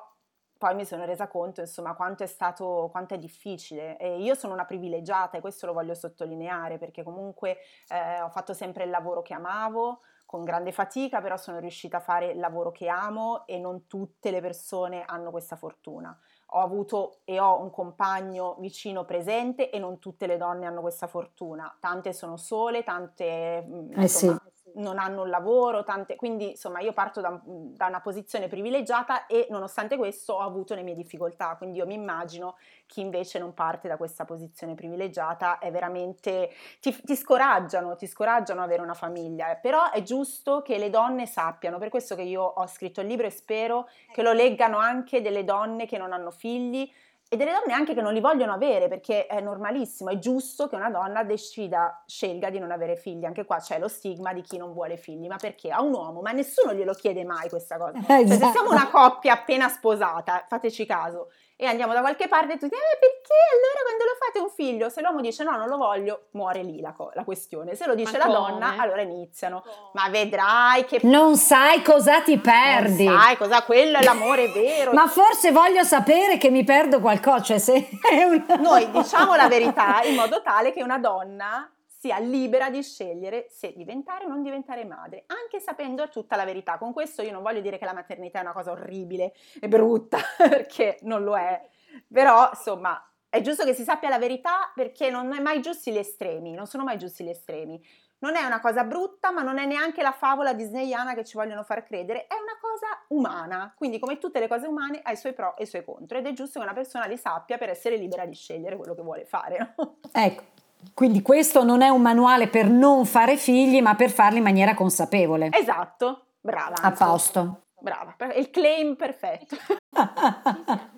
poi 0.57 0.75
mi 0.75 0.85
sono 0.85 1.05
resa 1.05 1.27
conto, 1.27 1.61
insomma, 1.61 1.95
quanto 1.95 2.23
è 2.23 2.27
stato, 2.27 2.87
quanto 2.91 3.13
è 3.13 3.17
difficile. 3.17 3.97
E 3.97 4.19
io 4.21 4.35
sono 4.35 4.53
una 4.53 4.65
privilegiata 4.65 5.37
e 5.37 5.41
questo 5.41 5.65
lo 5.65 5.73
voglio 5.73 5.93
sottolineare 5.93 6.77
perché 6.77 7.03
comunque 7.03 7.57
eh, 7.89 8.21
ho 8.21 8.29
fatto 8.29 8.53
sempre 8.53 8.83
il 8.85 8.89
lavoro 8.89 9.21
che 9.21 9.33
amavo, 9.33 10.01
con 10.25 10.43
grande 10.43 10.71
fatica, 10.71 11.21
però 11.21 11.37
sono 11.37 11.59
riuscita 11.59 11.97
a 11.97 12.01
fare 12.01 12.31
il 12.31 12.39
lavoro 12.39 12.71
che 12.71 12.87
amo 12.87 13.45
e 13.45 13.59
non 13.59 13.85
tutte 13.87 14.31
le 14.31 14.41
persone 14.41 15.03
hanno 15.05 15.29
questa 15.29 15.55
fortuna. 15.55 16.17
Ho 16.49 16.59
avuto 16.59 17.17
e 17.25 17.39
ho 17.39 17.61
un 17.61 17.69
compagno 17.69 18.55
vicino 18.59 19.03
presente 19.03 19.69
e 19.69 19.79
non 19.79 19.99
tutte 19.99 20.27
le 20.27 20.37
donne 20.37 20.65
hanno 20.65 20.81
questa 20.81 21.07
fortuna. 21.07 21.75
Tante 21.79 22.13
sono 22.13 22.37
sole, 22.37 22.83
tante 22.83 23.65
mm, 23.67 23.91
eh 23.93 24.01
insomma, 24.03 24.41
sì 24.43 24.53
non 24.75 24.97
hanno 24.97 25.23
un 25.23 25.29
lavoro, 25.29 25.83
tante, 25.83 26.15
quindi 26.15 26.51
insomma 26.51 26.79
io 26.79 26.93
parto 26.93 27.21
da, 27.21 27.39
da, 27.43 27.87
una 27.87 28.01
posizione 28.01 28.47
privilegiata 28.47 29.25
e 29.25 29.47
nonostante 29.49 29.97
questo 29.97 30.33
ho 30.33 30.39
avuto 30.39 30.73
le 30.75 30.83
mie 30.83 30.95
difficoltà, 30.95 31.55
quindi 31.55 31.77
io 31.77 31.85
mi 31.85 31.93
immagino 31.93 32.55
chi 32.87 33.01
invece 33.01 33.39
non 33.39 33.53
parte 33.53 33.87
da 33.87 33.97
questa 33.97 34.25
posizione 34.25 34.75
privilegiata 34.75 35.59
è 35.59 35.71
veramente, 35.71 36.51
ti, 36.79 36.95
ti 37.03 37.15
scoraggiano, 37.15 37.95
ti 37.95 38.07
scoraggiano 38.07 38.61
avere 38.61 38.81
una 38.81 38.93
famiglia, 38.93 39.55
però 39.55 39.89
è 39.91 40.01
giusto 40.03 40.61
che 40.61 40.77
le 40.77 40.89
donne 40.89 41.25
sappiano, 41.25 41.77
per 41.77 41.89
questo 41.89 42.15
che 42.15 42.21
io 42.21 42.43
ho 42.43 42.67
scritto 42.67 43.01
il 43.01 43.07
libro 43.07 43.27
e 43.27 43.31
spero 43.31 43.87
che 44.11 44.21
lo 44.21 44.33
leggano 44.33 44.77
anche 44.77 45.21
delle 45.21 45.43
donne 45.43 45.85
che 45.85 45.97
non 45.97 46.13
hanno 46.13 46.31
figli, 46.31 46.89
e 47.27 47.37
delle 47.37 47.53
donne 47.53 47.73
anche 47.73 47.95
che 47.95 48.01
non 48.01 48.13
li 48.13 48.19
vogliono 48.19 48.53
avere 48.53 48.87
perché 48.87 49.25
è 49.25 49.41
normalissimo, 49.41 50.11
è 50.11 50.19
giusto 50.19 50.67
che 50.67 50.75
una 50.75 50.91
donna 50.91 51.23
decida, 51.23 52.03
scelga 52.05 52.51
di 52.51 52.59
non 52.59 52.69
avere 52.69 52.95
figli. 52.95 53.25
Anche 53.25 53.45
qua 53.45 53.57
c'è 53.57 53.79
lo 53.79 53.87
stigma 53.87 54.31
di 54.31 54.41
chi 54.41 54.57
non 54.57 54.73
vuole 54.73 54.95
figli, 54.95 55.25
ma 55.27 55.37
perché? 55.37 55.71
A 55.71 55.81
un 55.81 55.93
uomo, 55.93 56.21
ma 56.21 56.31
nessuno 56.31 56.73
glielo 56.73 56.93
chiede 56.93 57.25
mai 57.25 57.49
questa 57.49 57.77
cosa. 57.77 57.97
Esatto. 57.97 58.27
Cioè, 58.27 58.37
se 58.37 58.51
siamo 58.51 58.69
una 58.69 58.89
coppia 58.89 59.33
appena 59.33 59.67
sposata, 59.69 60.45
fateci 60.47 60.85
caso, 60.85 61.31
e 61.57 61.65
andiamo 61.65 61.93
da 61.93 62.01
qualche 62.01 62.27
parte 62.27 62.53
e 62.53 62.57
tutti, 62.57 62.75
eh, 62.75 62.97
perché 62.99 63.33
allora 63.53 63.79
quando 63.85 64.03
lo 64.03 64.17
fate 64.19 64.39
un 64.39 64.49
figlio? 64.49 64.89
Se 64.89 65.01
l'uomo 65.01 65.21
dice 65.21 65.43
no, 65.43 65.55
non 65.55 65.67
lo 65.69 65.77
voglio, 65.77 66.27
muore 66.31 66.63
lì 66.63 66.81
la, 66.81 66.93
la 67.13 67.23
questione. 67.23 67.75
Se 67.75 67.85
lo 67.85 67.95
dice 67.95 68.17
Ma 68.17 68.25
la 68.25 68.25
come? 68.25 68.49
donna, 68.51 68.75
allora 68.77 69.01
iniziano. 69.01 69.61
Come? 69.61 69.75
Ma 69.93 70.09
vedrai 70.09 70.85
che... 70.85 70.99
Non 71.03 71.37
sai 71.37 71.81
cosa 71.81 72.21
ti 72.21 72.37
perdi. 72.37 73.05
Non 73.05 73.19
sai 73.19 73.37
cosa, 73.37 73.63
quello 73.63 73.97
è 73.99 74.03
l'amore 74.03 74.49
vero. 74.53 74.91
Ma 74.91 75.07
forse 75.07 75.51
voglio 75.51 75.83
sapere 75.83 76.37
che 76.37 76.49
mi 76.49 76.63
perdo 76.63 76.99
qualcosa, 76.99 77.41
cioè 77.41 77.57
se... 77.57 77.89
Una... 78.25 78.55
Noi 78.57 78.91
diciamo 78.91 79.35
la 79.35 79.47
verità 79.47 80.01
in 80.03 80.15
modo 80.15 80.41
tale 80.41 80.71
che 80.71 80.83
una 80.83 80.97
donna 80.97 81.69
sia 82.05 82.19
libera 82.19 82.69
di 82.69 82.83
scegliere 82.83 83.47
se 83.49 83.73
diventare 83.75 84.25
o 84.25 84.27
non 84.27 84.43
diventare 84.43 84.85
madre, 84.85 85.23
anche 85.25 85.59
sapendo 85.59 86.07
tutta 86.07 86.35
la 86.35 86.45
verità. 86.45 86.77
Con 86.77 86.93
questo 86.93 87.23
io 87.23 87.31
non 87.31 87.41
voglio 87.41 87.61
dire 87.61 87.79
che 87.79 87.85
la 87.85 87.95
maternità 87.95 88.37
è 88.37 88.41
una 88.43 88.53
cosa 88.53 88.69
orribile 88.69 89.33
e 89.59 89.67
brutta, 89.67 90.19
perché 90.37 90.99
non 91.01 91.23
lo 91.23 91.35
è, 91.35 91.67
però 92.07 92.49
insomma 92.51 93.03
è 93.27 93.41
giusto 93.41 93.65
che 93.65 93.73
si 93.73 93.81
sappia 93.81 94.07
la 94.09 94.19
verità 94.19 94.71
perché 94.75 95.09
non 95.09 95.33
è 95.33 95.39
mai 95.39 95.61
giusti 95.63 95.91
gli 95.91 95.97
estremi, 95.97 96.53
non 96.53 96.67
sono 96.67 96.83
mai 96.83 96.99
giusti 96.99 97.23
gli 97.23 97.29
estremi. 97.29 97.83
Non 98.19 98.35
è 98.35 98.43
una 98.43 98.61
cosa 98.61 98.83
brutta, 98.83 99.31
ma 99.31 99.41
non 99.41 99.57
è 99.57 99.65
neanche 99.65 100.01
la 100.01 100.13
favola 100.13 100.53
disneyana 100.53 101.15
che 101.15 101.25
ci 101.25 101.35
vogliono 101.35 101.63
far 101.63 101.83
credere, 101.83 102.27
è 102.27 102.35
una 102.35 102.57
cosa 102.59 102.87
umana. 103.09 103.73
Quindi, 103.75 103.99
come 103.99 104.17
tutte 104.19 104.39
le 104.39 104.47
cose 104.47 104.67
umane, 104.67 105.01
ha 105.03 105.11
i 105.11 105.17
suoi 105.17 105.33
pro 105.33 105.55
e 105.57 105.63
i 105.63 105.67
suoi 105.67 105.83
contro. 105.83 106.17
Ed 106.17 106.25
è 106.25 106.33
giusto 106.33 106.59
che 106.59 106.65
una 106.65 106.73
persona 106.73 107.05
li 107.05 107.17
sappia 107.17 107.57
per 107.57 107.69
essere 107.69 107.97
libera 107.97 108.25
di 108.25 108.33
scegliere 108.33 108.77
quello 108.77 108.95
che 108.95 109.01
vuole 109.01 109.25
fare. 109.25 109.75
No? 109.75 109.97
Ecco, 110.13 110.43
quindi 110.93 111.21
questo 111.21 111.63
non 111.63 111.81
è 111.81 111.89
un 111.89 112.01
manuale 112.01 112.47
per 112.47 112.69
non 112.69 113.05
fare 113.05 113.37
figli, 113.37 113.81
ma 113.81 113.95
per 113.95 114.09
farli 114.09 114.37
in 114.37 114.43
maniera 114.43 114.73
consapevole. 114.73 115.49
Esatto, 115.51 116.27
brava. 116.39 116.75
A 116.81 116.91
posto. 116.91 117.61
Brava, 117.79 118.15
il 118.35 118.49
claim 118.49 118.95
perfetto. 118.95 119.57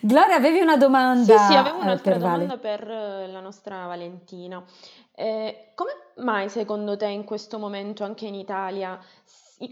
Gloria, 0.00 0.36
avevi 0.36 0.60
una 0.60 0.76
domanda? 0.76 1.38
Sì, 1.38 1.44
sì, 1.44 1.54
avevo 1.54 1.78
un'altra 1.78 2.12
per 2.12 2.20
domanda 2.20 2.56
vale. 2.56 2.60
per 2.60 2.86
la 3.30 3.40
nostra 3.40 3.86
Valentina. 3.86 4.62
Eh, 5.14 5.72
come 5.74 5.92
mai 6.16 6.48
secondo 6.48 6.96
te 6.96 7.06
in 7.06 7.24
questo 7.24 7.58
momento 7.58 8.02
anche 8.02 8.26
in 8.26 8.34
Italia 8.34 8.98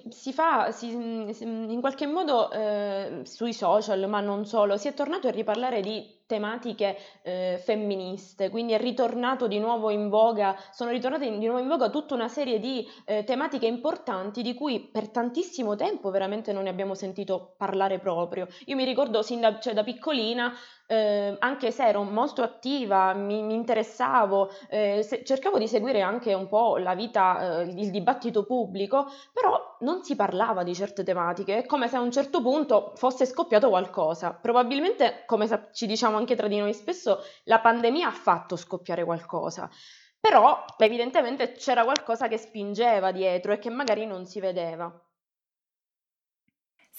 si 0.09 0.33
fa, 0.33 0.71
si, 0.71 0.91
in 0.91 1.79
qualche 1.81 2.07
modo 2.07 2.51
eh, 2.51 3.21
sui 3.25 3.53
social, 3.53 4.09
ma 4.09 4.21
non 4.21 4.47
solo, 4.47 4.77
si 4.77 4.89
è 4.89 4.95
tornato 4.95 5.29
a 5.29 5.31
riparlare 5.31 5.81
di 5.81 6.19
tematiche 6.27 6.97
eh, 7.23 7.61
femministe, 7.61 8.51
quindi 8.51 8.73
è 8.73 8.79
ritornato 8.79 9.49
di 9.49 9.59
nuovo 9.59 9.91
in 9.91 10.09
voga, 10.09 10.57
sono 10.71 10.91
ritornate 10.91 11.29
di 11.29 11.45
nuovo 11.45 11.61
in 11.61 11.67
voga 11.67 11.91
tutta 11.91 12.15
una 12.15 12.29
serie 12.29 12.61
di 12.61 12.87
eh, 13.05 13.25
tematiche 13.25 13.67
importanti 13.67 14.43
di 14.43 14.55
cui 14.55 14.79
per 14.79 15.09
tantissimo 15.09 15.75
tempo 15.75 16.11
veramente 16.11 16.53
non 16.53 16.63
ne 16.63 16.69
abbiamo 16.69 16.95
sentito 16.95 17.55
parlare 17.57 17.99
proprio. 17.99 18.47
Io 18.67 18.77
mi 18.77 18.85
ricordo 18.85 19.23
sin 19.23 19.41
da, 19.41 19.59
cioè, 19.59 19.75
da 19.75 19.83
piccolina, 19.83 20.53
eh, 20.91 21.37
anche 21.39 21.71
se 21.71 21.87
ero 21.87 22.03
molto 22.03 22.43
attiva, 22.43 23.15
mi, 23.15 23.43
mi 23.43 23.55
interessavo, 23.55 24.51
eh, 24.69 25.05
se, 25.05 25.23
cercavo 25.23 25.57
di 25.57 25.69
seguire 25.69 26.01
anche 26.01 26.35
un 26.35 26.49
po' 26.49 26.79
la 26.79 26.97
vita, 26.97 27.61
eh, 27.61 27.63
il 27.63 27.93
dibattito 27.93 28.45
pubblico, 28.45 29.07
però 29.33 29.77
non 29.81 30.03
si 30.03 30.17
parlava 30.17 30.65
di 30.65 30.75
certe 30.75 31.05
tematiche, 31.05 31.59
è 31.59 31.67
come 31.67 31.87
se 31.87 31.97
a 31.97 32.01
un 32.01 32.11
certo 32.11 32.43
punto 32.43 32.93
fosse 32.97 33.25
scoppiato 33.25 33.69
qualcosa. 33.69 34.33
Probabilmente, 34.33 35.23
come 35.27 35.47
ci 35.73 35.87
diciamo 35.87 36.17
anche 36.17 36.35
tra 36.35 36.49
di 36.49 36.59
noi 36.59 36.75
spesso, 36.75 37.21
la 37.45 37.61
pandemia 37.61 38.09
ha 38.09 38.13
fatto 38.13 38.57
scoppiare 38.57 39.05
qualcosa. 39.05 39.71
Però 40.19 40.65
evidentemente 40.77 41.53
c'era 41.53 41.85
qualcosa 41.85 42.27
che 42.27 42.37
spingeva 42.37 43.13
dietro 43.13 43.53
e 43.53 43.59
che 43.61 43.71
magari 43.71 44.07
non 44.07 44.27
si 44.27 44.41
vedeva. 44.41 44.93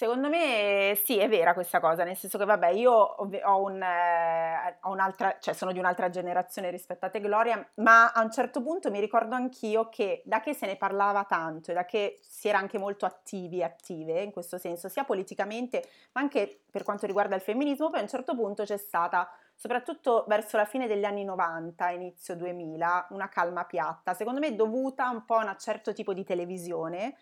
Secondo 0.02 0.30
me 0.30 1.00
sì, 1.06 1.20
è 1.20 1.30
vera 1.30 1.54
questa 1.54 1.80
cosa, 1.80 2.04
nel 2.04 2.18
senso 2.18 2.40
che 2.40 2.46
vabbè, 2.46 2.70
io 2.70 2.92
ho, 2.92 3.24
un, 3.24 3.84
eh, 3.84 4.80
ho 4.82 4.90
un'altra, 4.90 5.38
cioè 5.40 5.54
sono 5.54 5.72
di 5.72 5.78
un'altra 5.78 6.10
generazione 6.10 6.72
rispetto 6.72 7.06
a 7.06 7.10
te 7.10 7.20
Gloria, 7.20 7.64
ma 7.76 8.12
a 8.12 8.24
un 8.24 8.32
certo 8.32 8.64
punto 8.64 8.90
mi 8.90 9.00
ricordo 9.00 9.36
anch'io 9.36 9.90
che 9.90 10.24
da 10.26 10.40
che 10.40 10.56
se 10.56 10.66
ne 10.66 10.76
parlava 10.76 11.26
tanto 11.26 11.70
e 11.70 11.76
da 11.76 11.86
che 11.86 12.18
si 12.24 12.48
era 12.48 12.58
anche 12.58 12.80
molto 12.80 13.06
attivi 13.06 13.60
e 13.60 13.64
attive 13.64 14.24
in 14.24 14.32
questo 14.32 14.58
senso, 14.58 14.90
sia 14.90 15.04
politicamente 15.04 15.88
ma 16.14 16.22
anche 16.22 16.62
per 16.72 16.82
quanto 16.82 17.06
riguarda 17.06 17.36
il 17.36 17.42
femminismo, 17.42 17.92
poi 17.92 18.00
a 18.00 18.02
un 18.02 18.10
certo 18.10 18.34
punto 18.34 18.64
c'è 18.64 18.78
stata 18.78 19.30
soprattutto 19.54 20.26
verso 20.28 20.58
la 20.58 20.66
fine 20.66 20.88
degli 20.88 21.06
anni 21.06 21.24
90, 21.24 21.92
inizio 21.92 22.36
2000, 22.36 23.06
una 23.12 23.30
calma 23.30 23.66
piatta, 23.66 24.16
secondo 24.16 24.40
me 24.40 24.56
dovuta 24.56 25.08
un 25.12 25.26
po' 25.26 25.36
a 25.36 25.46
un 25.46 25.56
certo 25.60 25.94
tipo 25.94 26.16
di 26.16 26.24
televisione 26.24 27.18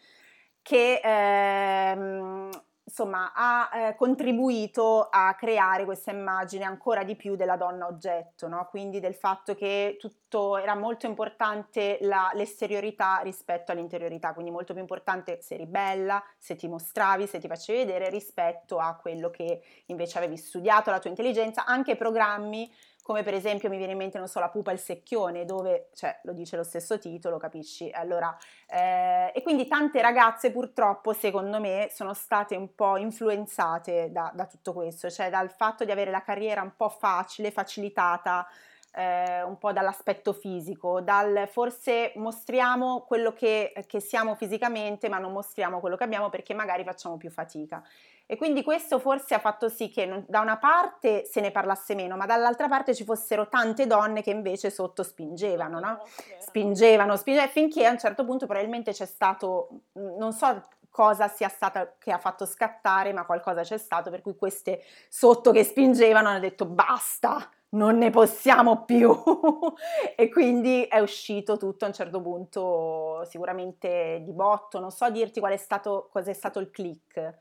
che 0.61 1.01
ehm, 1.03 2.49
insomma, 2.89 3.31
ha 3.33 3.69
eh, 3.71 3.95
contribuito 3.95 5.07
a 5.09 5.35
creare 5.35 5.85
questa 5.85 6.11
immagine 6.11 6.65
ancora 6.65 7.03
di 7.03 7.15
più 7.15 7.35
della 7.35 7.55
donna 7.55 7.85
oggetto, 7.85 8.47
no? 8.47 8.67
quindi 8.69 8.99
del 8.99 9.13
fatto 9.13 9.53
che 9.55 9.95
tutto 9.99 10.57
era 10.57 10.75
molto 10.75 11.05
importante 11.05 11.99
la, 12.01 12.31
l'esteriorità 12.33 13.19
rispetto 13.23 13.71
all'interiorità, 13.71 14.33
quindi 14.33 14.51
molto 14.51 14.73
più 14.73 14.81
importante 14.81 15.39
se 15.41 15.53
eri 15.53 15.67
bella, 15.67 16.21
se 16.37 16.55
ti 16.55 16.67
mostravi, 16.67 17.27
se 17.27 17.39
ti 17.39 17.47
facevi 17.47 17.85
vedere 17.85 18.09
rispetto 18.09 18.79
a 18.79 18.95
quello 18.95 19.29
che 19.29 19.61
invece 19.85 20.17
avevi 20.17 20.35
studiato, 20.35 20.89
la 20.89 20.99
tua 20.99 21.11
intelligenza, 21.11 21.65
anche 21.65 21.95
programmi 21.95 22.69
come 23.09 23.23
per 23.23 23.33
esempio 23.33 23.69
mi 23.69 23.77
viene 23.77 23.93
in 23.93 23.97
mente, 23.97 24.19
non 24.19 24.27
so, 24.27 24.39
la 24.39 24.49
pupa 24.49 24.69
e 24.69 24.75
il 24.75 24.79
secchione, 24.79 25.43
dove, 25.43 25.89
cioè, 25.95 26.19
lo 26.25 26.31
dice 26.31 26.55
lo 26.55 26.63
stesso 26.63 26.99
titolo, 26.99 27.37
capisci? 27.39 27.89
Allora, 27.89 28.37
eh, 28.67 29.31
e 29.33 29.41
quindi 29.41 29.65
tante 29.67 29.99
ragazze 29.99 30.51
purtroppo, 30.51 31.11
secondo 31.13 31.59
me, 31.59 31.89
sono 31.91 32.13
state 32.13 32.55
un 32.55 32.75
po' 32.75 32.97
influenzate 32.97 34.11
da, 34.11 34.31
da 34.35 34.45
tutto 34.45 34.73
questo, 34.73 35.09
cioè 35.09 35.31
dal 35.31 35.49
fatto 35.49 35.85
di 35.85 35.91
avere 35.91 36.11
la 36.11 36.21
carriera 36.21 36.61
un 36.61 36.75
po' 36.75 36.89
facile, 36.89 37.49
facilitata, 37.49 38.45
eh, 38.91 39.43
un 39.43 39.57
po' 39.57 39.71
dall'aspetto 39.71 40.33
fisico, 40.33 41.01
dal 41.01 41.47
forse 41.51 42.11
mostriamo 42.15 43.05
quello 43.07 43.33
che, 43.33 43.73
che, 43.87 43.99
siamo 43.99 44.35
fisicamente, 44.35 45.09
ma 45.09 45.17
non 45.17 45.31
mostriamo 45.31 45.79
quello 45.79 45.95
che 45.95 46.03
abbiamo 46.03 46.29
perché 46.29 46.53
magari 46.53 46.83
facciamo 46.83 47.17
più 47.17 47.29
fatica. 47.29 47.83
E 48.25 48.37
quindi 48.37 48.63
questo 48.63 48.99
forse 48.99 49.33
ha 49.33 49.39
fatto 49.39 49.69
sì 49.69 49.89
che 49.89 50.05
non, 50.05 50.23
da 50.27 50.39
una 50.39 50.57
parte 50.57 51.25
se 51.25 51.41
ne 51.41 51.51
parlasse 51.51 51.95
meno, 51.95 52.15
ma 52.15 52.25
dall'altra 52.25 52.67
parte 52.67 52.93
ci 52.93 53.03
fossero 53.03 53.47
tante 53.47 53.87
donne 53.87 54.21
che 54.21 54.29
invece 54.29 54.69
sotto 54.69 55.01
spingevano, 55.01 55.79
no? 55.79 56.03
Spingevano, 56.37 57.15
spingevano, 57.15 57.51
finché 57.51 57.85
a 57.85 57.91
un 57.91 57.97
certo 57.97 58.25
punto 58.25 58.45
probabilmente 58.45 58.91
c'è 58.91 59.05
stato, 59.05 59.69
non 59.93 60.31
so 60.31 60.63
cosa 60.89 61.27
sia 61.27 61.49
stata 61.49 61.95
che 61.97 62.11
ha 62.11 62.17
fatto 62.17 62.45
scattare, 62.45 63.13
ma 63.13 63.25
qualcosa 63.25 63.61
c'è 63.61 63.77
stato 63.77 64.09
per 64.09 64.21
cui 64.21 64.35
queste 64.35 64.83
sotto 65.07 65.51
che 65.51 65.63
spingevano 65.63 66.29
hanno 66.29 66.39
detto 66.39 66.65
basta, 66.65 67.49
non 67.71 67.97
ne 67.97 68.09
possiamo 68.09 68.83
più 68.83 69.11
e 70.15 70.29
quindi 70.29 70.83
è 70.83 70.99
uscito 70.99 71.57
tutto 71.57 71.85
a 71.85 71.87
un 71.87 71.93
certo 71.93 72.21
punto 72.21 73.23
sicuramente 73.25 74.21
di 74.23 74.33
botto, 74.33 74.79
non 74.79 74.91
so 74.91 75.09
dirti 75.09 75.39
qual 75.39 75.53
è 75.53 75.57
stato, 75.57 76.09
cosa 76.11 76.31
è 76.31 76.33
stato 76.33 76.59
il 76.59 76.71
click 76.71 77.37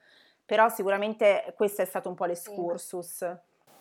però 0.49 0.71
sicuramente 0.71 1.53
questo 1.55 1.83
è 1.83 1.85
stato 1.85 2.09
un 2.09 2.15
po' 2.15 2.25
l'escursus. 2.25 3.37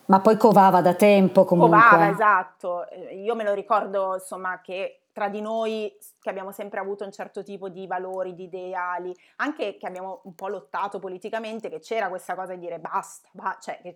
Ma 0.07 0.19
poi 0.19 0.35
covava 0.35 0.81
da 0.81 0.95
tempo 0.95 1.45
comunque. 1.45 1.79
Covava, 1.79 2.09
esatto. 2.09 2.85
Io 3.13 3.35
me 3.35 3.45
lo 3.45 3.53
ricordo, 3.53 4.15
insomma, 4.15 4.59
che 4.59 5.03
tra 5.13 5.29
di 5.29 5.39
noi 5.39 5.97
che 6.19 6.29
abbiamo 6.29 6.51
sempre 6.51 6.81
avuto 6.81 7.05
un 7.05 7.13
certo 7.13 7.41
tipo 7.41 7.69
di 7.69 7.87
valori, 7.87 8.35
di 8.35 8.43
ideali, 8.43 9.15
anche 9.37 9.77
che 9.77 9.87
abbiamo 9.87 10.19
un 10.25 10.35
po' 10.35 10.49
lottato 10.49 10.99
politicamente, 10.99 11.69
che 11.69 11.79
c'era 11.79 12.09
questa 12.09 12.35
cosa 12.35 12.53
di 12.53 12.59
dire 12.59 12.79
basta, 12.79 13.29
bah, 13.31 13.57
cioè 13.61 13.79
che 13.81 13.95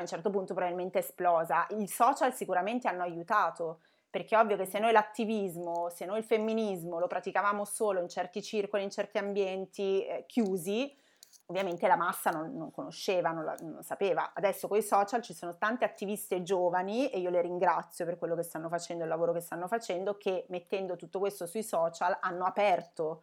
a 0.00 0.02
un 0.02 0.08
certo 0.08 0.30
punto 0.30 0.54
probabilmente 0.54 0.98
esplosa. 0.98 1.66
I 1.70 1.86
social 1.86 2.34
sicuramente 2.34 2.88
hanno 2.88 3.02
aiutato, 3.02 3.80
perché 4.10 4.34
è 4.34 4.38
ovvio 4.38 4.56
che 4.56 4.66
se 4.66 4.78
noi 4.78 4.92
l'attivismo, 4.92 5.88
se 5.90 6.04
noi 6.04 6.18
il 6.18 6.24
femminismo 6.24 6.98
lo 6.98 7.06
praticavamo 7.06 7.64
solo 7.64 8.00
in 8.00 8.08
certi 8.08 8.42
circoli, 8.42 8.82
in 8.82 8.90
certi 8.90 9.18
ambienti 9.18 10.06
eh, 10.06 10.24
chiusi, 10.26 10.94
ovviamente 11.46 11.86
la 11.86 11.96
massa 11.96 12.30
non, 12.30 12.56
non 12.56 12.70
conosceva, 12.70 13.30
non, 13.30 13.44
la, 13.44 13.54
non, 13.60 13.82
sapeva. 13.82 14.32
Adesso 14.34 14.68
con 14.68 14.78
i 14.78 14.82
social 14.82 15.22
ci 15.22 15.34
sono 15.34 15.56
tante 15.56 15.84
attiviste 15.84 16.42
giovani 16.42 17.10
e 17.10 17.18
io 17.18 17.30
le 17.30 17.40
ringrazio 17.40 18.04
per 18.04 18.16
quello 18.18 18.34
che 18.34 18.42
stanno 18.42 18.68
facendo, 18.68 19.02
il 19.04 19.08
lavoro 19.08 19.32
che 19.32 19.40
stanno 19.40 19.68
facendo, 19.68 20.16
che 20.16 20.46
mettendo 20.48 20.96
tutto 20.96 21.18
questo 21.18 21.46
sui 21.46 21.62
social 21.62 22.16
hanno 22.20 22.44
aperto 22.44 23.22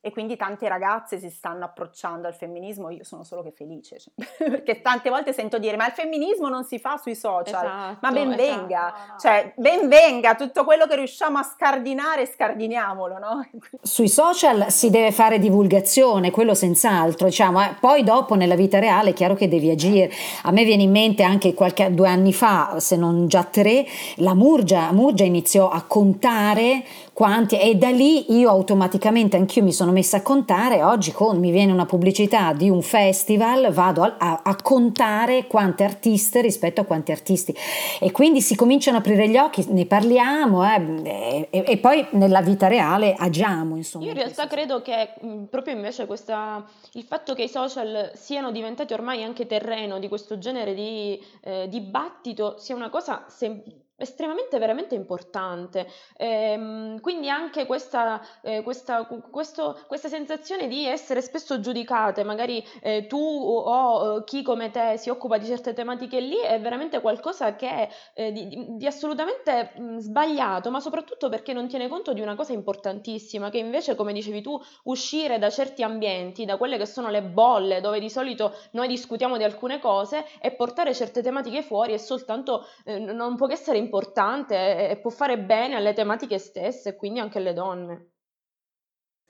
e 0.00 0.12
quindi 0.12 0.36
tante 0.36 0.68
ragazze 0.68 1.18
si 1.18 1.28
stanno 1.28 1.64
approcciando 1.64 2.28
al 2.28 2.34
femminismo, 2.34 2.90
io 2.90 3.02
sono 3.02 3.24
solo 3.24 3.42
che 3.42 3.50
felice, 3.50 3.98
cioè, 3.98 4.12
perché 4.50 4.80
tante 4.80 5.10
volte 5.10 5.32
sento 5.32 5.58
dire 5.58 5.76
ma 5.76 5.86
il 5.86 5.92
femminismo 5.92 6.48
non 6.48 6.64
si 6.64 6.78
fa 6.78 6.96
sui 6.96 7.16
social, 7.16 7.64
esatto, 7.64 7.98
ma 8.00 8.10
ben 8.12 8.32
esatto. 8.32 8.42
venga, 8.42 8.94
cioè 9.18 9.52
ben 9.56 9.88
venga, 9.88 10.36
tutto 10.36 10.64
quello 10.64 10.86
che 10.86 10.96
riusciamo 10.96 11.38
a 11.38 11.42
scardinare, 11.42 12.26
scardiniamolo, 12.26 13.18
no? 13.18 13.48
Sui 13.82 14.08
social 14.08 14.70
si 14.70 14.90
deve 14.90 15.12
fare 15.12 15.38
divulgazione, 15.38 16.30
quello 16.30 16.54
senz'altro, 16.54 17.26
diciamo, 17.26 17.62
eh. 17.62 17.74
poi 17.80 18.04
dopo 18.04 18.34
nella 18.34 18.54
vita 18.54 18.78
reale 18.78 19.10
è 19.10 19.12
chiaro 19.12 19.34
che 19.34 19.48
devi 19.48 19.70
agire, 19.70 20.10
a 20.42 20.52
me 20.52 20.64
viene 20.64 20.82
in 20.82 20.90
mente 20.90 21.22
anche 21.22 21.54
qualche 21.54 21.92
due 21.94 22.08
anni 22.08 22.32
fa, 22.32 22.78
se 22.78 22.96
non 22.96 23.26
già 23.26 23.44
tre, 23.44 23.84
la 24.16 24.34
Murgia, 24.34 24.92
Murgia 24.92 25.24
iniziò 25.24 25.68
a 25.68 25.82
contare 25.82 26.84
quanti 27.18 27.58
e 27.58 27.74
da 27.74 27.90
lì 27.90 28.32
io 28.32 28.48
automaticamente 28.48 29.36
anch'io 29.36 29.64
mi 29.64 29.72
sono 29.72 29.90
messa 29.90 30.18
a 30.18 30.22
contare 30.22 30.84
oggi 30.84 31.10
con, 31.10 31.36
mi 31.40 31.50
viene 31.50 31.72
una 31.72 31.84
pubblicità 31.84 32.52
di 32.52 32.70
un 32.70 32.80
festival 32.80 33.72
vado 33.72 34.02
a, 34.04 34.14
a, 34.16 34.42
a, 34.44 34.54
contare 34.62 35.48
quante 35.48 35.82
artiste 35.82 36.40
rispetto 36.40 36.80
a 36.80 36.84
quanti 36.84 37.10
artisti. 37.10 37.52
E 37.98 38.12
quindi 38.12 38.40
si 38.40 38.54
cominciano 38.54 38.98
ad 38.98 39.02
aprire 39.02 39.28
gli 39.28 39.36
occhi 39.36 39.66
ne 39.70 39.84
parliamo 39.84 40.64
eh, 40.64 41.48
e, 41.50 41.64
e, 41.66 41.78
poi 41.78 42.06
nella 42.10 42.40
vita 42.40 42.68
reale 42.68 43.14
agiamo 43.18 43.74
insomma 43.74 44.04
io 44.04 44.12
in 44.12 44.16
realtà 44.16 44.46
credo 44.46 44.80
che 44.80 45.14
mh, 45.20 45.44
proprio 45.46 45.74
invece 45.74 46.06
questa, 46.06 46.64
il 46.92 47.02
fatto 47.02 47.34
che 47.34 47.42
i 47.42 47.48
social 47.48 48.12
siano 48.14 48.52
diventati 48.52 48.92
ormai 48.92 49.24
anche 49.24 49.48
terreno 49.48 49.98
di 49.98 50.06
questo 50.06 50.38
genere 50.38 50.72
di 50.72 51.20
eh, 51.40 51.66
dibattito 51.68 52.58
sia 52.58 52.76
una 52.76 52.90
cosa 52.90 53.24
semplice 53.26 53.86
estremamente 53.98 54.58
veramente 54.58 54.94
importante. 54.94 55.86
Ehm, 56.16 57.00
quindi 57.00 57.28
anche 57.28 57.66
questa, 57.66 58.20
eh, 58.42 58.62
questa, 58.62 59.04
questo, 59.04 59.78
questa, 59.86 60.08
sensazione 60.08 60.68
di 60.68 60.86
essere 60.86 61.20
spesso 61.20 61.60
giudicate, 61.60 62.22
magari 62.22 62.64
eh, 62.80 63.06
tu 63.06 63.18
o, 63.18 64.22
chi 64.24 64.42
come 64.42 64.70
te 64.70 64.96
si 64.96 65.10
occupa 65.10 65.36
di 65.36 65.46
certe 65.46 65.72
tematiche 65.74 66.20
lì, 66.20 66.38
è 66.38 66.60
veramente 66.60 67.00
qualcosa 67.00 67.56
che 67.56 67.88
eh, 68.14 68.32
di, 68.32 68.76
di, 68.76 68.86
assolutamente 68.86 69.72
mh, 69.76 69.98
sbagliato, 69.98 70.70
ma 70.70 70.80
soprattutto 70.80 71.28
perché 71.28 71.52
non 71.52 71.66
tiene 71.66 71.88
conto 71.88 72.12
di 72.12 72.20
una 72.20 72.36
cosa 72.36 72.52
importantissima, 72.52 73.50
che 73.50 73.58
invece, 73.58 73.96
come 73.96 74.12
dicevi 74.12 74.40
tu, 74.40 74.58
uscire 74.84 75.38
da 75.38 75.50
certi 75.50 75.82
ambienti, 75.82 76.44
da 76.44 76.56
quelle 76.56 76.78
che 76.78 76.86
sono 76.86 77.10
le 77.10 77.22
bolle, 77.22 77.80
dove 77.80 77.98
di 77.98 78.08
solito 78.08 78.54
noi 78.72 78.86
discutiamo 78.86 79.36
di 79.36 79.44
alcune 79.44 79.80
cose, 79.80 80.24
e 80.40 80.52
portare 80.52 80.94
certe 80.94 81.20
tematiche 81.22 81.62
fuori 81.62 81.92
è 81.92 81.98
soltanto, 81.98 82.66
eh, 82.84 82.98
non 82.98 83.34
può 83.36 83.46
che 83.46 83.54
essere 83.54 83.76
importante 83.76 83.87
importante 83.88 84.90
e 84.90 84.98
può 84.98 85.10
fare 85.10 85.38
bene 85.38 85.76
alle 85.76 85.94
tematiche 85.94 86.38
stesse 86.38 86.90
e 86.90 86.96
quindi 86.96 87.20
anche 87.20 87.38
alle 87.38 87.54
donne 87.54 88.10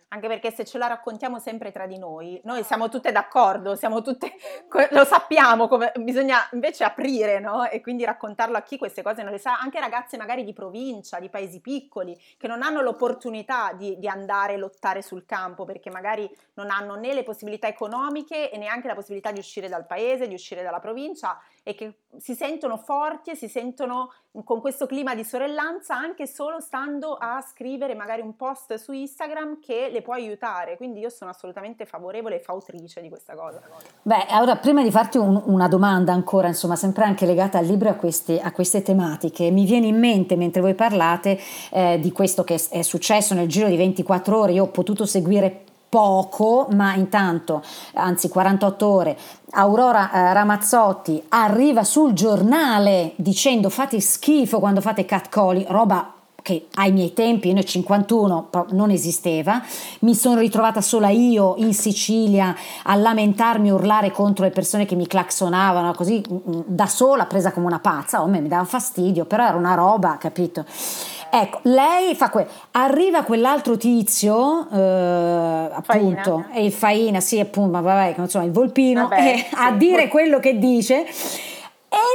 anche 0.08 0.26
perché 0.26 0.50
se 0.50 0.64
ce 0.64 0.78
la 0.78 0.86
raccontiamo 0.86 1.38
sempre 1.38 1.70
tra 1.70 1.86
di 1.86 1.98
noi, 1.98 2.40
noi 2.44 2.64
siamo 2.64 2.88
tutte 2.88 3.12
d'accordo, 3.12 3.74
siamo 3.74 4.00
tutte, 4.00 4.32
lo 4.90 5.04
sappiamo, 5.04 5.68
come, 5.68 5.92
bisogna 5.96 6.48
invece 6.52 6.84
aprire, 6.84 7.40
no? 7.40 7.66
E 7.66 7.82
quindi 7.82 8.04
raccontarlo 8.04 8.56
a 8.56 8.62
chi 8.62 8.78
queste 8.78 9.02
cose 9.02 9.22
non 9.22 9.32
le 9.32 9.38
sa, 9.38 9.58
anche 9.58 9.78
ragazze 9.78 10.16
magari 10.16 10.44
di 10.44 10.54
provincia, 10.54 11.18
di 11.18 11.28
paesi 11.28 11.60
piccoli, 11.60 12.18
che 12.38 12.46
non 12.46 12.62
hanno 12.62 12.80
l'opportunità 12.80 13.72
di, 13.74 13.98
di 13.98 14.08
andare 14.08 14.54
a 14.54 14.58
lottare 14.58 15.02
sul 15.02 15.26
campo, 15.26 15.66
perché 15.66 15.90
magari 15.90 16.28
non 16.54 16.70
hanno 16.70 16.94
né 16.94 17.12
le 17.12 17.22
possibilità 17.22 17.68
economiche 17.68 18.50
e 18.50 18.56
neanche 18.56 18.88
la 18.88 18.94
possibilità 18.94 19.30
di 19.30 19.40
uscire 19.40 19.68
dal 19.68 19.86
paese, 19.86 20.26
di 20.26 20.34
uscire 20.34 20.62
dalla 20.62 20.80
provincia 20.80 21.38
e 21.68 21.74
che 21.74 21.98
si 22.16 22.35
sentono 22.35 22.78
forti 22.78 23.33
e 23.33 23.35
si 23.37 23.46
sentono 23.46 24.11
con 24.42 24.62
questo 24.62 24.87
clima 24.87 25.14
di 25.14 25.22
sorellanza 25.22 25.94
anche 25.94 26.26
solo 26.26 26.61
stando 26.61 27.12
a 27.12 27.44
scrivere 27.46 27.94
magari 27.94 28.22
un 28.22 28.37
post 28.37 28.76
su 28.76 28.92
Instagram 28.92 29.61
che 29.61 29.90
le 29.92 30.00
può 30.00 30.14
aiutare. 30.14 30.78
Quindi 30.78 31.00
io 31.00 31.11
sono 31.11 31.31
assolutamente 31.31 31.85
favorevole 31.85 32.37
e 32.37 32.40
fautrice 32.40 33.02
di 33.02 33.11
questa 33.11 33.35
cosa. 33.35 33.61
Beh, 34.00 34.24
allora 34.31 34.57
prima 34.57 34.83
di 34.83 34.90
farti 34.90 35.18
un, 35.18 35.42
una 35.44 35.68
domanda 35.68 36.14
ancora, 36.14 36.48
insomma, 36.48 36.74
sempre 36.74 37.04
anche 37.04 37.26
legata 37.26 37.59
al 37.59 37.66
libro 37.66 37.90
a 37.90 37.96
a 38.42 38.52
queste 38.52 38.83
tematiche, 38.83 39.50
mi 39.50 39.66
viene 39.66 39.88
in 39.88 39.98
mente 39.98 40.37
mentre 40.37 40.62
voi 40.62 40.74
parlate 40.74 41.38
eh, 41.70 41.98
di 42.00 42.12
questo 42.12 42.44
che 42.44 42.59
è 42.70 42.81
successo 42.81 43.35
nel 43.35 43.46
giro 43.46 43.68
di 43.68 43.76
24 43.76 44.38
ore, 44.38 44.52
io 44.52 44.64
ho 44.64 44.68
potuto 44.68 45.04
seguire 45.04 45.64
poco, 45.88 46.68
ma 46.72 46.94
intanto, 46.94 47.62
anzi 47.94 48.29
48 48.29 48.87
ore, 48.87 49.18
Aurora 49.53 50.11
eh, 50.12 50.33
Ramazzotti 50.35 51.24
arriva 51.29 51.85
sul 51.85 52.12
giornale 52.12 53.12
dicendo 53.16 53.70
fate 53.70 54.01
schifo 54.01 54.59
quando 54.59 54.81
fate 54.81 55.05
catcalling, 55.05 55.66
roba 55.68 56.12
che 56.48 56.68
ai 56.76 56.92
miei 56.92 57.12
tempi, 57.12 57.52
nel 57.52 57.66
51, 57.66 58.48
non 58.70 58.90
esisteva, 58.90 59.62
mi 60.00 60.14
sono 60.14 60.40
ritrovata 60.40 60.80
sola 60.80 61.11
io 61.11 61.56
in 61.58 61.74
Sicilia 61.74 62.56
a 62.84 62.94
lamentarmi, 62.94 63.70
urlare 63.70 64.11
contro 64.11 64.44
le 64.46 64.50
persone 64.50 64.87
che 64.87 64.94
mi 64.94 65.06
claxonavano, 65.06 65.92
così 65.92 66.22
mm, 66.26 66.37
mm, 66.37 66.61
da 66.64 66.87
sola, 66.87 67.26
presa 67.26 67.52
come 67.52 67.66
una 67.66 67.80
pazza, 67.80 68.20
a 68.20 68.26
me 68.26 68.40
mi 68.40 68.48
dava 68.48 68.64
fastidio, 68.64 69.26
però 69.26 69.44
era 69.44 69.58
una 69.58 69.74
roba, 69.74 70.16
capito? 70.18 70.64
Ecco, 71.30 71.61
lei 71.64 72.14
fa 72.14 72.30
quello. 72.30 72.48
Arriva 72.70 73.24
quell'altro 73.24 73.76
tizio, 73.76 74.66
eh, 74.72 75.70
appunto, 75.70 76.44
Faina. 76.46 76.52
e 76.54 76.64
il 76.64 76.72
Faina, 76.72 77.20
sì, 77.20 77.38
appunto, 77.38 77.70
ma 77.72 77.82
vabbè, 77.82 78.14
insomma, 78.22 78.46
il 78.46 78.52
Volpino, 78.52 79.06
vabbè, 79.06 79.20
eh, 79.28 79.37
sì, 79.37 79.54
a 79.54 79.72
dire 79.72 80.08
quello 80.08 80.40
che 80.40 80.58
dice. 80.58 81.04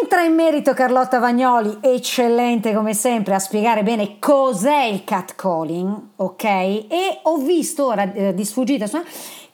Entra 0.02 0.22
in 0.22 0.34
merito 0.34 0.74
Carlotta 0.74 1.20
Vagnoli, 1.20 1.80
eccellente 1.82 2.74
come 2.74 2.94
sempre 2.94 3.34
a 3.34 3.40
spiegare 3.40 3.84
bene 3.84 4.18
cos'è 4.18 4.84
il 4.84 5.04
catcalling, 5.04 6.12
ok? 6.16 6.44
E 6.44 7.20
ho 7.24 7.38
visto 7.38 7.88
ora 7.88 8.10
eh, 8.14 8.34
di 8.34 8.46
sfuggita 8.46 8.86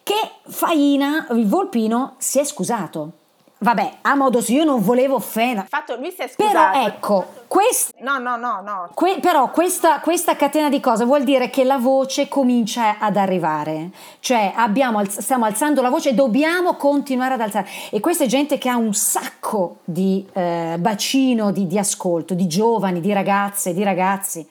che 0.04 0.14
Faina, 0.48 1.26
il 1.32 1.48
Volpino, 1.48 2.14
si 2.20 2.38
è 2.38 2.44
scusato. 2.44 3.19
Vabbè, 3.62 3.98
a 4.04 4.16
modo 4.16 4.40
suo, 4.40 4.56
io 4.56 4.64
non 4.64 4.82
volevo 4.82 5.16
offendere. 5.16 5.68
Fatto, 5.68 5.98
lui 5.98 6.12
si 6.12 6.22
è 6.22 6.28
scusato. 6.30 6.54
Però 6.54 6.86
ecco, 6.86 7.26
quest... 7.48 7.94
no, 8.00 8.18
no, 8.18 8.38
no, 8.38 8.62
no. 8.62 8.90
Que... 8.94 9.20
però 9.20 9.52
questa, 9.52 10.00
questa, 10.00 10.38
catena 10.38 10.70
di 10.70 10.80
cose 10.80 11.04
vuol 11.04 11.24
dire 11.24 11.50
che 11.50 11.66
la 11.66 11.78
voce 11.78 12.30
comincia 12.30 13.00
ad 13.00 13.18
arrivare. 13.18 13.90
Cioè 14.22 14.54
abbiamo, 14.56 15.04
stiamo 15.04 15.44
alzando 15.44 15.82
la 15.82 15.90
voce 15.90 16.10
e 16.10 16.14
dobbiamo 16.14 16.76
continuare 16.76 17.34
ad 17.34 17.42
alzare. 17.42 17.68
E 17.92 18.00
questa 18.00 18.24
è 18.24 18.28
gente 18.28 18.58
che 18.58 18.70
ha 18.70 18.78
un 18.78 18.94
sacco 18.94 19.80
di 19.84 20.26
eh, 20.32 20.78
bacino 20.80 21.52
di, 21.52 21.68
di 21.68 21.78
ascolto, 21.78 22.34
di 22.34 22.48
giovani, 22.48 23.02
di 23.02 23.12
ragazze, 23.12 23.74
di 23.74 23.84
ragazzi. 23.84 24.48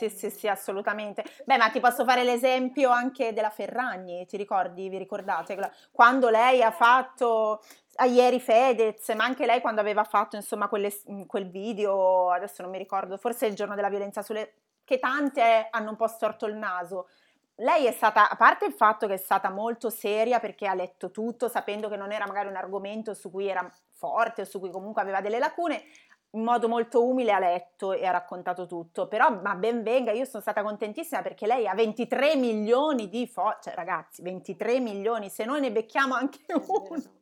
Sì, 0.00 0.08
sì, 0.08 0.30
sì, 0.30 0.48
assolutamente. 0.48 1.22
Beh, 1.44 1.58
ma 1.58 1.68
ti 1.68 1.78
posso 1.78 2.04
fare 2.04 2.24
l'esempio 2.24 2.88
anche 2.88 3.34
della 3.34 3.50
Ferragni, 3.50 4.24
ti 4.26 4.38
ricordi, 4.38 4.88
vi 4.88 4.96
ricordate? 4.96 5.58
Quando 5.92 6.30
lei 6.30 6.62
ha 6.62 6.70
fatto 6.70 7.60
a 8.00 8.06
ieri 8.06 8.40
Fedez, 8.40 9.06
ma 9.10 9.24
anche 9.24 9.44
lei 9.44 9.60
quando 9.60 9.80
aveva 9.80 10.04
fatto 10.04 10.34
insomma 10.34 10.68
quelle, 10.68 10.90
quel 11.26 11.50
video, 11.50 12.30
adesso 12.30 12.62
non 12.62 12.70
mi 12.70 12.78
ricordo, 12.78 13.18
forse 13.18 13.46
il 13.46 13.54
giorno 13.54 13.74
della 13.74 13.90
violenza 13.90 14.22
sulle... 14.22 14.54
che 14.84 14.98
tante 14.98 15.68
hanno 15.70 15.90
un 15.90 15.96
po' 15.96 16.06
storto 16.06 16.46
il 16.46 16.56
naso. 16.56 17.08
Lei 17.56 17.84
è 17.84 17.92
stata, 17.92 18.30
a 18.30 18.36
parte 18.36 18.64
il 18.64 18.72
fatto 18.72 19.06
che 19.06 19.14
è 19.14 19.18
stata 19.18 19.50
molto 19.50 19.90
seria 19.90 20.40
perché 20.40 20.66
ha 20.66 20.72
letto 20.72 21.10
tutto, 21.10 21.48
sapendo 21.48 21.90
che 21.90 21.96
non 21.96 22.10
era 22.10 22.26
magari 22.26 22.48
un 22.48 22.56
argomento 22.56 23.12
su 23.12 23.30
cui 23.30 23.48
era 23.48 23.70
forte 23.92 24.42
o 24.42 24.44
su 24.46 24.60
cui 24.60 24.70
comunque 24.70 25.02
aveva 25.02 25.20
delle 25.20 25.38
lacune, 25.38 25.82
in 26.30 26.42
modo 26.42 26.68
molto 26.68 27.04
umile 27.06 27.32
ha 27.32 27.38
letto 27.38 27.92
e 27.92 28.06
ha 28.06 28.12
raccontato 28.12 28.64
tutto, 28.64 29.08
però 29.08 29.30
ma 29.42 29.54
ben 29.56 29.82
venga, 29.82 30.12
io 30.12 30.24
sono 30.24 30.40
stata 30.40 30.62
contentissima 30.62 31.20
perché 31.20 31.46
lei 31.46 31.66
ha 31.66 31.74
23 31.74 32.36
milioni 32.36 33.10
di 33.10 33.26
foto, 33.26 33.58
cioè 33.64 33.74
ragazzi, 33.74 34.22
23 34.22 34.80
milioni, 34.80 35.28
se 35.28 35.44
noi 35.44 35.60
ne 35.60 35.70
becchiamo 35.70 36.14
anche 36.14 36.40
uno. 36.54 37.18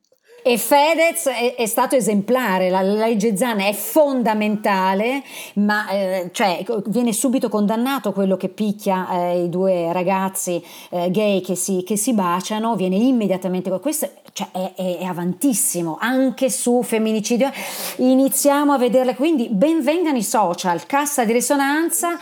E 0.49 0.57
Fedez 0.57 1.27
è, 1.27 1.57
è, 1.57 1.67
stato 1.67 1.95
esemplare, 1.95 2.71
la, 2.71 2.81
legge 2.81 3.37
Zan 3.37 3.61
è 3.61 3.75
fondamentale, 3.75 5.23
ma 5.57 5.87
eh, 5.91 6.31
cioè, 6.33 6.65
viene 6.87 7.13
subito 7.13 7.51
condannato 7.51 8.13
quello 8.13 8.39
che 8.39 8.49
picchia 8.49 9.11
eh, 9.11 9.45
i 9.45 9.51
due 9.51 9.93
ragazzi 9.93 10.65
eh, 10.89 11.11
gay 11.11 11.43
che 11.43 11.55
si, 11.55 11.83
che 11.85 11.99
si, 11.99 12.15
baciano, 12.15 12.77
viene 12.77 12.97
immediatamente... 12.97 13.69
Questo 13.79 14.09
cioè, 14.33 14.49
è, 14.51 14.73
è, 14.75 14.99
è, 15.01 15.05
avantissimo, 15.05 15.99
anche 16.01 16.49
su 16.49 16.83
femminicidio. 16.83 17.51
Iniziamo 17.97 18.73
a 18.73 18.79
vederle, 18.79 19.17
quindi 19.17 19.49
benvengano 19.51 20.17
i 20.17 20.23
social, 20.23 20.87
cassa 20.87 21.27
di 21.27 21.33
risonanza 21.35 22.19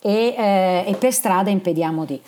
e, 0.00 0.34
eh, 0.36 0.84
e, 0.88 0.94
per 0.94 1.12
strada 1.12 1.50
impediamo 1.50 2.04
di. 2.04 2.20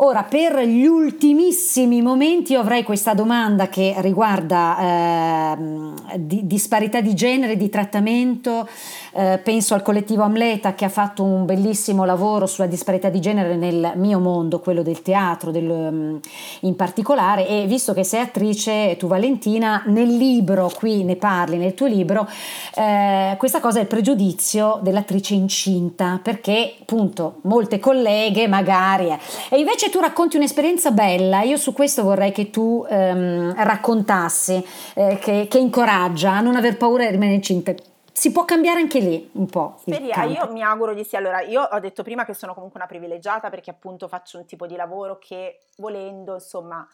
Ora, 0.00 0.22
per 0.22 0.60
gli 0.60 0.86
ultimissimi 0.86 2.02
momenti 2.02 2.52
io 2.52 2.60
avrei 2.60 2.84
questa 2.84 3.14
domanda 3.14 3.68
che 3.68 3.96
riguarda 3.98 5.56
eh, 5.56 6.20
di, 6.20 6.46
disparità 6.46 7.00
di 7.00 7.14
genere, 7.14 7.56
di 7.56 7.68
trattamento, 7.68 8.68
eh, 9.14 9.40
penso 9.42 9.74
al 9.74 9.82
collettivo 9.82 10.22
Amleta 10.22 10.74
che 10.74 10.84
ha 10.84 10.88
fatto 10.88 11.24
un 11.24 11.44
bellissimo 11.44 12.04
lavoro 12.04 12.46
sulla 12.46 12.68
disparità 12.68 13.08
di 13.08 13.18
genere 13.18 13.56
nel 13.56 13.94
mio 13.96 14.20
mondo, 14.20 14.60
quello 14.60 14.82
del 14.82 15.02
teatro 15.02 15.50
del, 15.50 15.64
mm, 15.64 16.16
in 16.60 16.76
particolare 16.76 17.48
e 17.48 17.66
visto 17.66 17.92
che 17.92 18.04
sei 18.04 18.20
attrice, 18.20 18.94
tu 19.00 19.08
Valentina, 19.08 19.82
nel 19.86 20.16
libro, 20.16 20.70
qui 20.76 21.02
ne 21.02 21.16
parli 21.16 21.56
nel 21.56 21.74
tuo 21.74 21.86
libro, 21.86 22.28
eh, 22.76 23.34
questa 23.36 23.58
cosa 23.58 23.80
è 23.80 23.82
il 23.82 23.88
pregiudizio 23.88 24.78
dell'attrice 24.80 25.34
incinta 25.34 26.20
perché 26.22 26.76
appunto 26.80 27.38
molte 27.42 27.80
colleghe 27.80 28.46
magari. 28.46 29.08
Eh. 29.08 29.18
E 29.48 29.58
invece 29.58 29.86
tu 29.90 30.00
racconti 30.00 30.36
un'esperienza 30.36 30.90
bella, 30.90 31.42
io 31.42 31.56
su 31.56 31.72
questo 31.72 32.02
vorrei 32.02 32.32
che 32.32 32.50
tu 32.50 32.84
ehm, 32.88 33.54
raccontassi, 33.54 34.64
eh, 34.94 35.18
che, 35.20 35.46
che 35.48 35.58
incoraggia 35.58 36.32
a 36.32 36.40
non 36.40 36.56
aver 36.56 36.76
paura 36.76 37.04
di 37.04 37.10
rimanere 37.10 37.36
incinta 37.36 37.74
si 38.18 38.32
può 38.32 38.44
cambiare 38.44 38.80
anche 38.80 38.98
lì 38.98 39.30
un 39.34 39.46
po'. 39.46 39.76
Speria, 39.78 40.24
io 40.24 40.50
mi 40.50 40.60
auguro 40.60 40.92
di 40.92 41.04
sì. 41.04 41.14
Allora, 41.14 41.40
io 41.40 41.62
ho 41.62 41.78
detto 41.78 42.02
prima 42.02 42.24
che 42.24 42.34
sono 42.34 42.52
comunque 42.52 42.80
una 42.80 42.88
privilegiata 42.88 43.48
perché 43.48 43.70
appunto 43.70 44.08
faccio 44.08 44.38
un 44.38 44.44
tipo 44.44 44.66
di 44.66 44.74
lavoro 44.74 45.18
che 45.18 45.60
volendo, 45.76 46.34
insomma, 46.34 46.84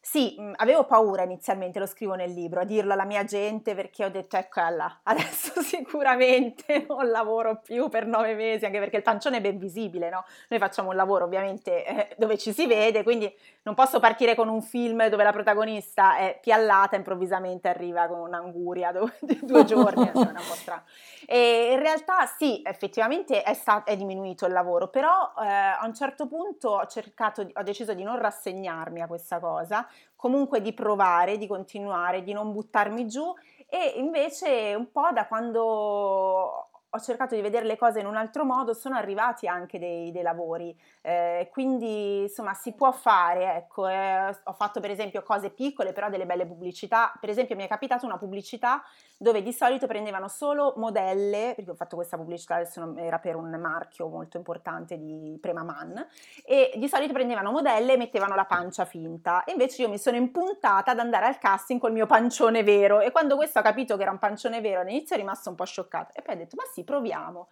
sì, 0.00 0.36
mh, 0.38 0.52
avevo 0.56 0.84
paura 0.84 1.22
inizialmente, 1.22 1.78
lo 1.78 1.86
scrivo 1.86 2.14
nel 2.14 2.32
libro, 2.32 2.60
a 2.60 2.64
dirlo 2.64 2.92
alla 2.92 3.04
mia 3.04 3.24
gente 3.24 3.74
perché 3.74 4.04
ho 4.04 4.10
detto 4.10 4.36
eccola, 4.36 5.00
adesso 5.02 5.60
sicuramente 5.62 6.86
non 6.88 7.10
lavoro 7.10 7.60
più 7.60 7.88
per 7.88 8.06
nove 8.06 8.34
mesi, 8.34 8.64
anche 8.64 8.78
perché 8.78 8.96
il 8.96 9.02
pancione 9.02 9.38
è 9.38 9.40
ben 9.40 9.58
visibile, 9.58 10.08
no? 10.08 10.24
Noi 10.48 10.58
facciamo 10.58 10.90
un 10.90 10.96
lavoro 10.96 11.24
ovviamente 11.24 11.84
eh, 11.84 12.14
dove 12.16 12.38
ci 12.38 12.52
si 12.52 12.66
vede, 12.66 13.02
quindi 13.02 13.32
non 13.62 13.74
posso 13.74 14.00
partire 14.00 14.34
con 14.34 14.48
un 14.48 14.62
film 14.62 15.08
dove 15.08 15.24
la 15.24 15.32
protagonista 15.32 16.16
è 16.16 16.38
piallata 16.40 16.94
e 16.94 16.98
improvvisamente 16.98 17.68
arriva 17.68 18.06
con 18.06 18.20
un'anguria 18.20 18.92
di 19.20 19.38
due 19.42 19.64
giorni, 19.64 20.06
è 20.06 20.12
un 20.14 20.32
po' 20.34 20.54
strano. 20.54 20.84
E 21.26 21.72
in 21.72 21.80
realtà 21.80 22.24
sì, 22.24 22.62
effettivamente 22.64 23.42
è, 23.42 23.52
stato, 23.52 23.90
è 23.90 23.96
diminuito 23.96 24.46
il 24.46 24.52
lavoro, 24.52 24.88
però 24.88 25.32
eh, 25.38 25.46
a 25.46 25.80
un 25.84 25.94
certo 25.94 26.26
punto 26.26 26.70
ho, 26.70 26.86
cercato, 26.86 27.46
ho 27.52 27.62
deciso 27.62 27.92
di 27.92 28.02
non 28.02 28.18
rassegnarmi 28.18 29.02
a 29.02 29.06
questa 29.06 29.38
cosa, 29.38 29.86
comunque 30.16 30.60
di 30.60 30.72
provare, 30.72 31.38
di 31.38 31.46
continuare, 31.46 32.22
di 32.22 32.32
non 32.32 32.52
buttarmi 32.52 33.06
giù. 33.06 33.32
E 33.68 33.94
invece 33.96 34.74
un 34.74 34.90
po' 34.90 35.10
da 35.12 35.26
quando 35.26 36.67
ho 36.90 37.00
cercato 37.00 37.34
di 37.34 37.40
vedere 37.40 37.66
le 37.66 37.76
cose 37.76 38.00
in 38.00 38.06
un 38.06 38.16
altro 38.16 38.44
modo, 38.44 38.72
sono 38.72 38.96
arrivati 38.96 39.46
anche 39.46 39.78
dei, 39.78 40.10
dei 40.10 40.22
lavori, 40.22 40.76
eh, 41.02 41.48
quindi 41.52 42.22
insomma 42.22 42.54
si 42.54 42.72
può 42.72 42.92
fare, 42.92 43.56
ecco, 43.56 43.86
eh, 43.88 44.36
ho 44.44 44.52
fatto 44.52 44.80
per 44.80 44.90
esempio 44.90 45.22
cose 45.22 45.50
piccole 45.50 45.92
però 45.92 46.08
delle 46.08 46.26
belle 46.26 46.46
pubblicità, 46.46 47.12
per 47.20 47.28
esempio 47.28 47.56
mi 47.56 47.64
è 47.64 47.68
capitata 47.68 48.06
una 48.06 48.18
pubblicità 48.18 48.82
dove 49.18 49.42
di 49.42 49.52
solito 49.52 49.86
prendevano 49.86 50.28
solo 50.28 50.74
modelle, 50.76 51.52
perché 51.56 51.70
ho 51.70 51.74
fatto 51.74 51.96
questa 51.96 52.16
pubblicità, 52.16 52.54
adesso 52.54 52.94
era 52.96 53.18
per 53.18 53.34
un 53.34 53.50
marchio 53.50 54.06
molto 54.08 54.36
importante 54.36 54.96
di 54.96 55.36
Prema 55.40 55.64
Man, 55.64 56.06
e 56.46 56.72
di 56.76 56.88
solito 56.88 57.12
prendevano 57.12 57.50
modelle 57.50 57.94
e 57.94 57.96
mettevano 57.96 58.34
la 58.36 58.44
pancia 58.44 58.84
finta, 58.84 59.44
e 59.44 59.52
invece 59.52 59.82
io 59.82 59.88
mi 59.88 59.98
sono 59.98 60.16
impuntata 60.16 60.92
ad 60.92 61.00
andare 61.00 61.26
al 61.26 61.38
casting 61.38 61.80
col 61.80 61.92
mio 61.92 62.06
pancione 62.06 62.62
vero, 62.62 63.00
e 63.00 63.10
quando 63.10 63.34
questo 63.34 63.58
ha 63.58 63.62
capito 63.62 63.96
che 63.96 64.02
era 64.02 64.12
un 64.12 64.18
pancione 64.18 64.60
vero 64.60 64.80
all'inizio 64.80 65.16
è 65.16 65.18
rimasto 65.18 65.50
un 65.50 65.56
po' 65.56 65.64
scioccato, 65.64 66.12
e 66.14 66.22
poi 66.22 66.34
ha 66.34 66.38
detto 66.38 66.54
ma 66.56 66.62
sì, 66.72 66.77
proviamo. 66.84 67.48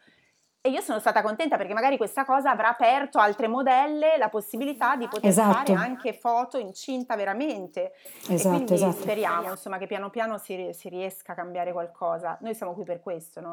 E 0.60 0.70
io 0.70 0.80
sono 0.80 0.98
stata 0.98 1.22
contenta 1.22 1.56
perché 1.56 1.72
magari 1.74 1.96
questa 1.96 2.24
cosa 2.24 2.50
avrà 2.50 2.70
aperto 2.70 3.18
altre 3.18 3.46
modelle 3.46 4.16
la 4.18 4.28
possibilità 4.28 4.96
di 4.96 5.06
poter 5.06 5.30
esatto. 5.30 5.52
fare 5.52 5.74
anche 5.74 6.12
foto 6.12 6.58
incinta 6.58 7.14
veramente. 7.14 7.92
Esatto, 8.28 8.34
e 8.34 8.40
quindi 8.40 8.74
esatto. 8.74 8.96
speriamo 8.96 9.50
insomma, 9.50 9.78
che 9.78 9.86
piano 9.86 10.10
piano 10.10 10.38
si, 10.38 10.70
si 10.72 10.88
riesca 10.88 11.32
a 11.32 11.36
cambiare 11.36 11.70
qualcosa. 11.70 12.36
Noi 12.40 12.54
siamo 12.56 12.74
qui 12.74 12.82
per 12.82 13.00
questo, 13.00 13.40
no? 13.40 13.52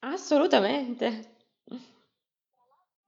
Assolutamente. 0.00 1.36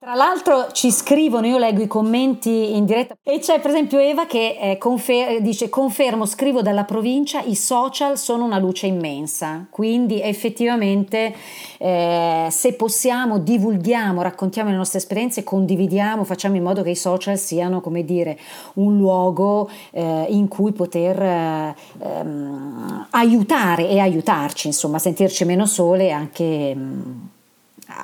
Tra 0.03 0.15
l'altro 0.15 0.73
ci 0.73 0.91
scrivono, 0.91 1.47
io 1.47 1.59
leggo 1.59 1.83
i 1.83 1.87
commenti 1.87 2.75
in 2.75 2.87
diretta 2.87 3.19
e 3.23 3.39
c'è 3.39 3.61
per 3.61 3.69
esempio 3.69 3.99
Eva 3.99 4.25
che 4.25 4.57
eh, 4.59 4.79
confer- 4.79 5.43
dice 5.43 5.69
confermo, 5.69 6.25
scrivo 6.25 6.63
dalla 6.63 6.85
provincia, 6.85 7.43
i 7.43 7.55
social 7.55 8.17
sono 8.17 8.47
una 8.47 8.59
luce 8.59 8.87
immensa, 8.87 9.67
quindi 9.69 10.23
effettivamente 10.23 11.35
eh, 11.77 12.49
se 12.51 12.73
possiamo 12.73 13.41
divulghiamo, 13.41 14.23
raccontiamo 14.23 14.71
le 14.71 14.77
nostre 14.77 15.01
esperienze, 15.01 15.45
condividiamo, 15.45 16.25
facciamo 16.25 16.57
in 16.57 16.63
modo 16.63 16.83
che 16.83 16.91
i 16.91 16.97
social 16.97 17.37
siano 17.37 17.83
come 17.83 18.03
dire 18.03 18.39
un 18.77 18.97
luogo 18.97 19.69
eh, 19.91 20.25
in 20.31 20.49
cui 20.49 20.73
poter 20.73 21.21
eh, 21.21 21.75
ehm, 21.99 23.09
aiutare 23.11 23.87
e 23.87 23.99
aiutarci, 23.99 24.67
insomma, 24.67 24.97
a 24.97 25.01
sentirci 25.01 25.45
meno 25.45 25.67
sole 25.67 26.07
e 26.07 26.11
anche 26.11 26.75
mh, 26.75 26.81
mm, 26.81 27.21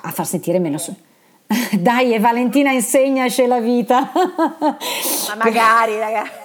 a 0.03 0.11
far 0.11 0.27
sentire 0.27 0.59
meno 0.59 0.77
sole. 0.77 1.06
Dai, 1.79 2.15
e 2.15 2.19
Valentina 2.19 2.73
insegnaci 2.73 3.47
la 3.47 3.61
vita. 3.61 4.11
Ma 4.13 5.35
magari, 5.37 5.99
ragazzi. 6.01 6.45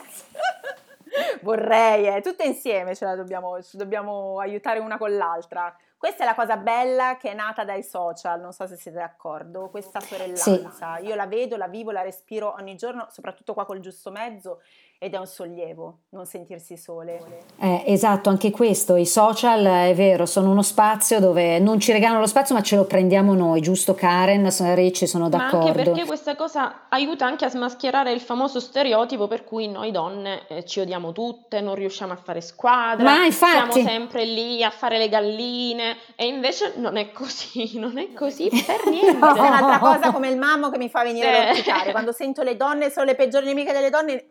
Vorrei, 1.42 2.08
eh. 2.08 2.22
tutte 2.22 2.44
insieme 2.44 2.96
ce 2.96 3.06
la 3.06 3.16
dobbiamo, 3.16 3.58
dobbiamo 3.74 4.40
aiutare 4.40 4.80
una 4.80 4.98
con 4.98 5.16
l'altra. 5.16 5.76
Questa 5.98 6.24
è 6.24 6.26
la 6.26 6.36
cosa 6.36 6.58
bella 6.58 7.18
che 7.20 7.32
è 7.32 7.34
nata 7.36 7.64
dai 7.64 7.84
social, 7.84 8.40
non 8.40 8.54
so 8.54 8.66
se 8.66 8.76
siete 8.76 8.98
d'accordo, 8.98 9.70
questa 9.70 10.00
sorellanza. 10.00 10.98
Sì. 10.98 11.06
Io 11.06 11.16
la 11.16 11.28
vedo, 11.28 11.58
la 11.58 11.68
vivo, 11.68 11.92
la 11.92 12.02
respiro 12.02 12.56
ogni 12.58 12.76
giorno, 12.76 13.08
soprattutto 13.12 13.54
qua 13.54 13.66
col 13.66 13.82
giusto 13.82 14.10
mezzo 14.10 14.62
ed 15.04 15.16
è 15.16 15.18
un 15.18 15.26
sollievo 15.26 16.02
non 16.10 16.28
sentirsi 16.28 16.78
sole. 16.78 17.20
Eh, 17.60 17.86
esatto, 17.88 18.30
anche 18.30 18.52
questo, 18.52 18.96
i 18.96 19.08
social 19.08 19.66
è 19.66 19.96
vero, 19.96 20.28
sono 20.28 20.52
uno 20.52 20.62
spazio 20.62 21.20
dove 21.20 21.58
non 21.58 21.80
ci 21.80 21.92
regalano 21.92 22.20
lo 22.20 22.28
spazio 22.28 22.54
ma 22.54 22.62
ce 22.62 22.76
lo 22.76 22.86
prendiamo 22.86 23.34
noi, 23.34 23.62
giusto 23.62 23.96
Karen, 23.96 24.48
Ricci, 24.76 25.08
sono 25.08 25.28
d'accordo. 25.28 25.58
Ma 25.58 25.64
anche 25.72 25.84
perché 25.84 26.06
questa 26.06 26.36
cosa 26.36 26.82
aiuta 26.88 27.26
anche 27.26 27.46
a 27.46 27.50
smascherare 27.50 28.12
il 28.12 28.20
famoso 28.20 28.60
stereotipo 28.60 29.28
per 29.28 29.44
cui 29.44 29.68
noi 29.68 29.90
donne 29.90 30.48
eh, 30.48 30.66
ci 30.66 30.82
odiamo 30.82 31.14
tutte, 31.14 31.62
non 31.62 31.74
riusciamo 31.74 32.14
a 32.14 32.18
fare 32.18 32.42
squadra, 32.42 33.04
ma 33.04 33.26
infatti... 33.26 33.72
siamo 33.72 33.90
sempre 33.90 34.24
lì 34.24 34.64
a 34.64 34.70
fare 34.70 35.00
le 35.00 35.10
galline 35.10 35.98
e 36.16 36.28
invece 36.28 36.74
non 36.76 36.98
è 36.98 37.12
così, 37.12 37.72
non 37.82 37.98
è 37.98 38.14
così 38.14 38.50
per 38.50 38.86
niente. 38.86 39.14
no. 39.14 39.34
È 39.34 39.40
un'altra 39.40 39.80
cosa 39.80 40.12
come 40.12 40.30
il 40.30 40.38
mammo 40.38 40.70
che 40.70 40.78
mi 40.78 40.90
fa 40.90 41.02
venire 41.02 41.28
eh. 41.28 41.48
a 41.48 41.50
orticare, 41.50 41.90
quando 41.90 42.12
sento 42.12 42.44
le 42.44 42.56
donne 42.56 42.92
sono 42.92 43.08
le 43.08 43.16
peggiori 43.16 43.48
nemiche 43.48 43.74
delle 43.74 43.90
donne 43.90 44.26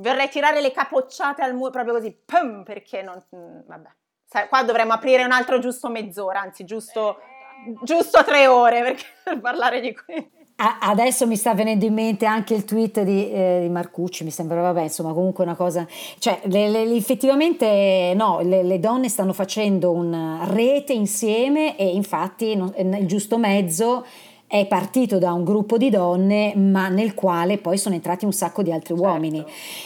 Vorrei 0.00 0.28
tirare 0.28 0.60
le 0.60 0.72
capocciate 0.72 1.42
al 1.42 1.54
muro 1.54 1.70
proprio 1.70 1.94
così, 1.94 2.16
pum, 2.24 2.62
perché 2.62 3.02
non... 3.02 3.22
Mm, 3.34 3.60
vabbè. 3.66 3.88
Qua 4.48 4.62
dovremmo 4.62 4.92
aprire 4.92 5.24
un 5.24 5.32
altro 5.32 5.58
giusto 5.58 5.88
mezz'ora, 5.88 6.40
anzi 6.40 6.64
giusto, 6.64 7.18
giusto 7.82 8.22
tre 8.24 8.46
ore 8.46 8.80
perché, 8.82 9.04
per 9.24 9.40
parlare 9.40 9.80
di 9.80 9.94
questo. 9.94 10.38
Adesso 10.80 11.26
mi 11.26 11.36
sta 11.36 11.54
venendo 11.54 11.86
in 11.86 11.94
mente 11.94 12.26
anche 12.26 12.52
il 12.52 12.66
tweet 12.66 13.00
di, 13.00 13.32
eh, 13.32 13.60
di 13.62 13.68
Marcucci, 13.70 14.24
mi 14.24 14.30
sembra, 14.30 14.60
vabbè, 14.60 14.82
insomma, 14.82 15.14
comunque 15.14 15.42
una 15.42 15.54
cosa, 15.54 15.86
cioè 16.18 16.38
le, 16.44 16.68
le, 16.68 16.82
effettivamente 16.94 18.12
no, 18.14 18.40
le, 18.42 18.62
le, 18.62 18.78
donne 18.78 19.08
stanno 19.08 19.32
facendo 19.32 19.90
una 19.90 20.40
rete 20.50 20.92
insieme 20.92 21.78
e 21.78 21.86
infatti 21.86 22.54
no, 22.56 22.74
il 22.76 23.06
giusto 23.06 23.38
mezzo 23.38 24.04
è 24.50 24.66
partito 24.66 25.20
da 25.20 25.32
un 25.32 25.44
gruppo 25.44 25.78
di 25.78 25.90
donne, 25.90 26.56
ma 26.56 26.88
nel 26.88 27.14
quale 27.14 27.58
poi 27.58 27.78
sono 27.78 27.94
entrati 27.94 28.24
un 28.24 28.32
sacco 28.32 28.64
di 28.64 28.72
altri 28.72 28.96
certo. 28.96 29.08
uomini. 29.08 29.44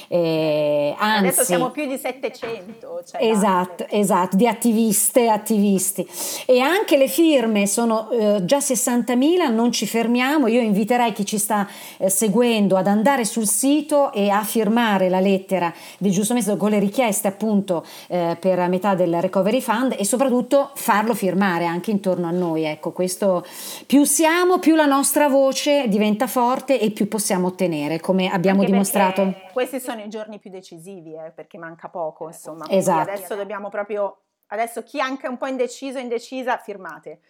Eh, 0.08 0.94
anzi, 0.96 1.26
Adesso 1.26 1.44
siamo 1.44 1.68
più 1.68 1.86
di 1.86 1.98
700. 1.98 3.02
Cioè 3.06 3.22
esatto, 3.22 3.84
esatto, 3.90 4.36
di 4.38 4.48
attiviste 4.48 5.24
e 5.24 5.28
attivisti. 5.28 6.08
E 6.46 6.60
anche 6.60 6.96
le 6.96 7.08
firme 7.08 7.66
sono 7.66 8.08
eh, 8.08 8.42
già 8.46 8.56
60.000, 8.56 9.52
non 9.52 9.70
ci 9.70 9.86
fermiamo. 9.86 10.46
Io 10.46 10.62
inviterei 10.62 11.12
chi 11.12 11.26
ci 11.26 11.36
sta 11.36 11.68
eh, 11.98 12.08
seguendo 12.08 12.78
ad 12.78 12.86
andare 12.86 13.26
sul 13.26 13.46
sito 13.46 14.12
e 14.12 14.30
a 14.30 14.42
firmare 14.44 15.10
la 15.10 15.20
lettera 15.20 15.74
di 15.98 16.10
giusto 16.10 16.32
mezzo 16.32 16.56
con 16.56 16.70
le 16.70 16.78
richieste 16.78 17.28
appunto 17.28 17.84
eh, 18.06 18.38
per 18.40 18.66
metà 18.70 18.94
del 18.94 19.20
recovery 19.20 19.60
fund 19.60 19.94
e 19.98 20.06
soprattutto 20.06 20.70
farlo 20.72 21.12
firmare 21.12 21.66
anche 21.66 21.90
intorno 21.90 22.26
a 22.26 22.30
noi. 22.30 22.64
Ecco, 22.64 22.92
questo 22.92 23.44
più 23.86 24.04
siamo 24.04 24.52
più 24.58 24.74
la 24.74 24.86
nostra 24.86 25.28
voce 25.28 25.88
diventa 25.88 26.26
forte 26.26 26.80
e 26.80 26.90
più 26.90 27.08
possiamo 27.08 27.48
ottenere, 27.48 28.00
come 28.00 28.30
abbiamo 28.30 28.60
Anche 28.60 28.70
dimostrato. 28.70 29.34
Questi 29.52 29.80
sono 29.80 30.02
i 30.02 30.08
giorni 30.08 30.38
più 30.38 30.50
decisivi, 30.50 31.14
eh, 31.14 31.30
perché 31.30 31.58
manca 31.58 31.88
poco, 31.88 32.26
insomma. 32.26 32.66
Esatto. 32.68 33.10
Adesso 33.10 33.34
dobbiamo 33.34 33.68
proprio, 33.68 34.22
adesso 34.48 34.82
chi 34.82 34.98
è 34.98 35.02
anche 35.02 35.28
un 35.28 35.36
po' 35.36 35.46
indeciso, 35.46 35.98
indecisa, 35.98 36.56
firmate. 36.58 37.20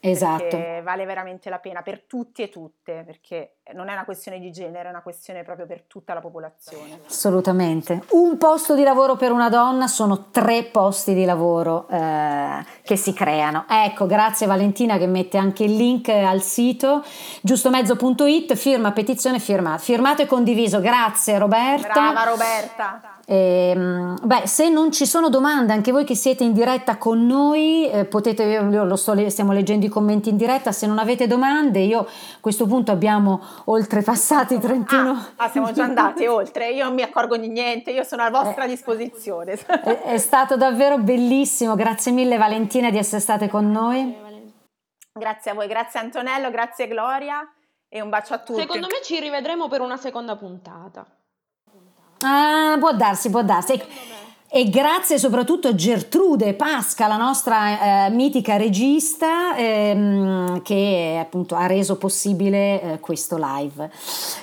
Esatto. 0.00 0.56
vale 0.82 1.04
veramente 1.04 1.50
la 1.50 1.58
pena 1.58 1.82
per 1.82 2.02
tutti 2.02 2.42
e 2.42 2.48
tutte, 2.48 3.02
perché 3.04 3.57
non 3.74 3.88
è 3.88 3.92
una 3.92 4.04
questione 4.04 4.38
di 4.38 4.50
genere, 4.50 4.88
è 4.88 4.90
una 4.90 5.02
questione 5.02 5.42
proprio 5.42 5.66
per 5.66 5.82
tutta 5.82 6.14
la 6.14 6.20
popolazione. 6.20 7.00
Assolutamente. 7.06 8.02
Un 8.10 8.38
posto 8.38 8.74
di 8.74 8.82
lavoro 8.82 9.16
per 9.16 9.32
una 9.32 9.48
donna 9.48 9.86
sono 9.86 10.30
tre 10.30 10.64
posti 10.64 11.14
di 11.14 11.24
lavoro 11.24 11.86
eh, 11.88 12.64
che 12.82 12.96
si 12.96 13.12
creano. 13.12 13.64
Ecco, 13.68 14.06
grazie 14.06 14.46
Valentina 14.46 14.96
che 14.98 15.06
mette 15.06 15.38
anche 15.38 15.64
il 15.64 15.76
link 15.76 16.08
al 16.08 16.42
sito 16.42 17.04
giustomezzo.it, 17.42 18.54
firma, 18.54 18.92
petizione, 18.92 19.38
firma. 19.38 19.78
Firmato 19.78 20.22
e 20.22 20.26
condiviso. 20.26 20.80
Grazie 20.80 21.38
Roberta. 21.38 21.92
Brava 21.92 22.24
Roberta. 22.24 23.18
E, 23.30 23.72
ehm, 23.74 24.18
beh, 24.22 24.46
se 24.46 24.70
non 24.70 24.90
ci 24.90 25.04
sono 25.04 25.28
domande, 25.28 25.74
anche 25.74 25.92
voi 25.92 26.04
che 26.04 26.14
siete 26.14 26.44
in 26.44 26.54
diretta 26.54 26.96
con 26.96 27.26
noi, 27.26 27.86
eh, 27.90 28.06
potete, 28.06 28.42
io 28.42 28.84
lo 28.84 28.96
sto, 28.96 29.28
stiamo 29.28 29.52
leggendo 29.52 29.84
i 29.84 29.90
commenti 29.90 30.30
in 30.30 30.38
diretta, 30.38 30.72
se 30.72 30.86
non 30.86 30.98
avete 30.98 31.26
domande, 31.26 31.80
io 31.80 32.00
a 32.00 32.06
questo 32.40 32.66
punto 32.66 32.90
abbiamo 32.90 33.42
oltrepassato 33.64 34.54
i 34.54 34.60
31. 34.60 35.10
Ah, 35.10 35.44
ah, 35.44 35.48
siamo 35.48 35.72
già 35.72 35.84
andati 35.84 36.26
oltre, 36.26 36.70
io 36.70 36.84
non 36.84 36.94
mi 36.94 37.02
accorgo 37.02 37.36
di 37.36 37.48
niente, 37.48 37.90
io 37.90 38.04
sono 38.04 38.22
a 38.22 38.30
vostra 38.30 38.64
eh, 38.64 38.68
disposizione. 38.68 39.52
È, 39.52 40.02
è 40.02 40.18
stato 40.18 40.56
davvero 40.56 40.98
bellissimo, 40.98 41.74
grazie 41.74 42.12
mille 42.12 42.36
Valentina 42.36 42.90
di 42.90 42.98
essere 42.98 43.20
state 43.20 43.48
con 43.48 43.70
noi. 43.70 44.26
Grazie 45.12 45.50
a 45.50 45.54
voi, 45.54 45.66
grazie 45.66 46.00
Antonello, 46.00 46.50
grazie 46.50 46.86
Gloria 46.86 47.46
e 47.88 48.00
un 48.00 48.08
bacio 48.08 48.34
a 48.34 48.38
tutti. 48.38 48.60
Secondo 48.60 48.86
me 48.86 49.00
ci 49.02 49.18
rivedremo 49.18 49.68
per 49.68 49.80
una 49.80 49.96
seconda 49.96 50.36
puntata. 50.36 51.06
Ah, 52.20 52.76
può 52.78 52.92
darsi, 52.92 53.30
può 53.30 53.42
darsi. 53.42 53.80
E 54.50 54.70
grazie 54.70 55.18
soprattutto 55.18 55.68
a 55.68 55.74
Gertrude 55.74 56.54
Pasca, 56.54 57.06
la 57.06 57.18
nostra 57.18 58.06
eh, 58.06 58.10
mitica 58.10 58.56
regista, 58.56 59.54
ehm, 59.54 60.62
che 60.62 61.18
appunto 61.20 61.54
ha 61.54 61.66
reso 61.66 61.98
possibile 61.98 62.80
eh, 62.80 63.00
questo 63.00 63.36
live. 63.38 63.90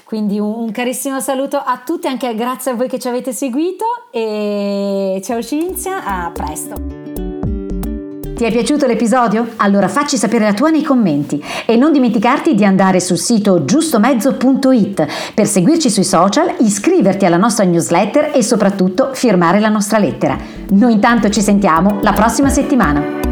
Quindi 0.04 0.38
un, 0.38 0.54
un, 0.54 0.72
carissimo 0.72 1.20
saluto 1.20 1.58
a 1.58 1.82
tutti, 1.84 2.06
anche 2.06 2.36
grazie 2.36 2.72
a 2.72 2.76
voi 2.76 2.88
che 2.88 3.00
ci 3.00 3.08
avete 3.08 3.34
seguito 3.34 3.86
e 4.12 5.20
ciao 5.24 5.42
Cinzia, 5.42 6.04
a 6.06 6.30
presto. 6.30 7.35
Ti 8.36 8.44
è 8.44 8.52
piaciuto 8.52 8.86
l'episodio? 8.86 9.48
Allora 9.56 9.88
facci 9.88 10.18
sapere 10.18 10.44
la 10.44 10.54
tua 10.54 10.70
nei 10.70 10.84
commenti 10.84 11.42
e 11.66 11.78
non 11.78 11.94
dimenticarti 11.94 12.54
di 12.54 12.66
andare 12.66 13.00
sul 13.00 13.18
sito 13.18 13.64
giustomezzo.it 13.64 15.08
per 15.34 15.48
seguirci 15.48 15.90
sui 15.90 16.04
social, 16.04 16.54
iscriverti 16.60 17.26
alla 17.26 17.38
nostra 17.38 17.64
newsletter 17.64 18.32
e 18.36 18.44
soprattutto 18.44 19.12
firmare 19.14 19.62
la 19.62 19.70
nostra 19.70 20.00
lettera. 20.00 20.38
Noi 20.72 20.92
intanto 20.92 21.30
ci 21.30 21.42
sentiamo 21.42 22.00
la 22.02 22.12
prossima 22.12 22.50
settimana. 22.50 23.25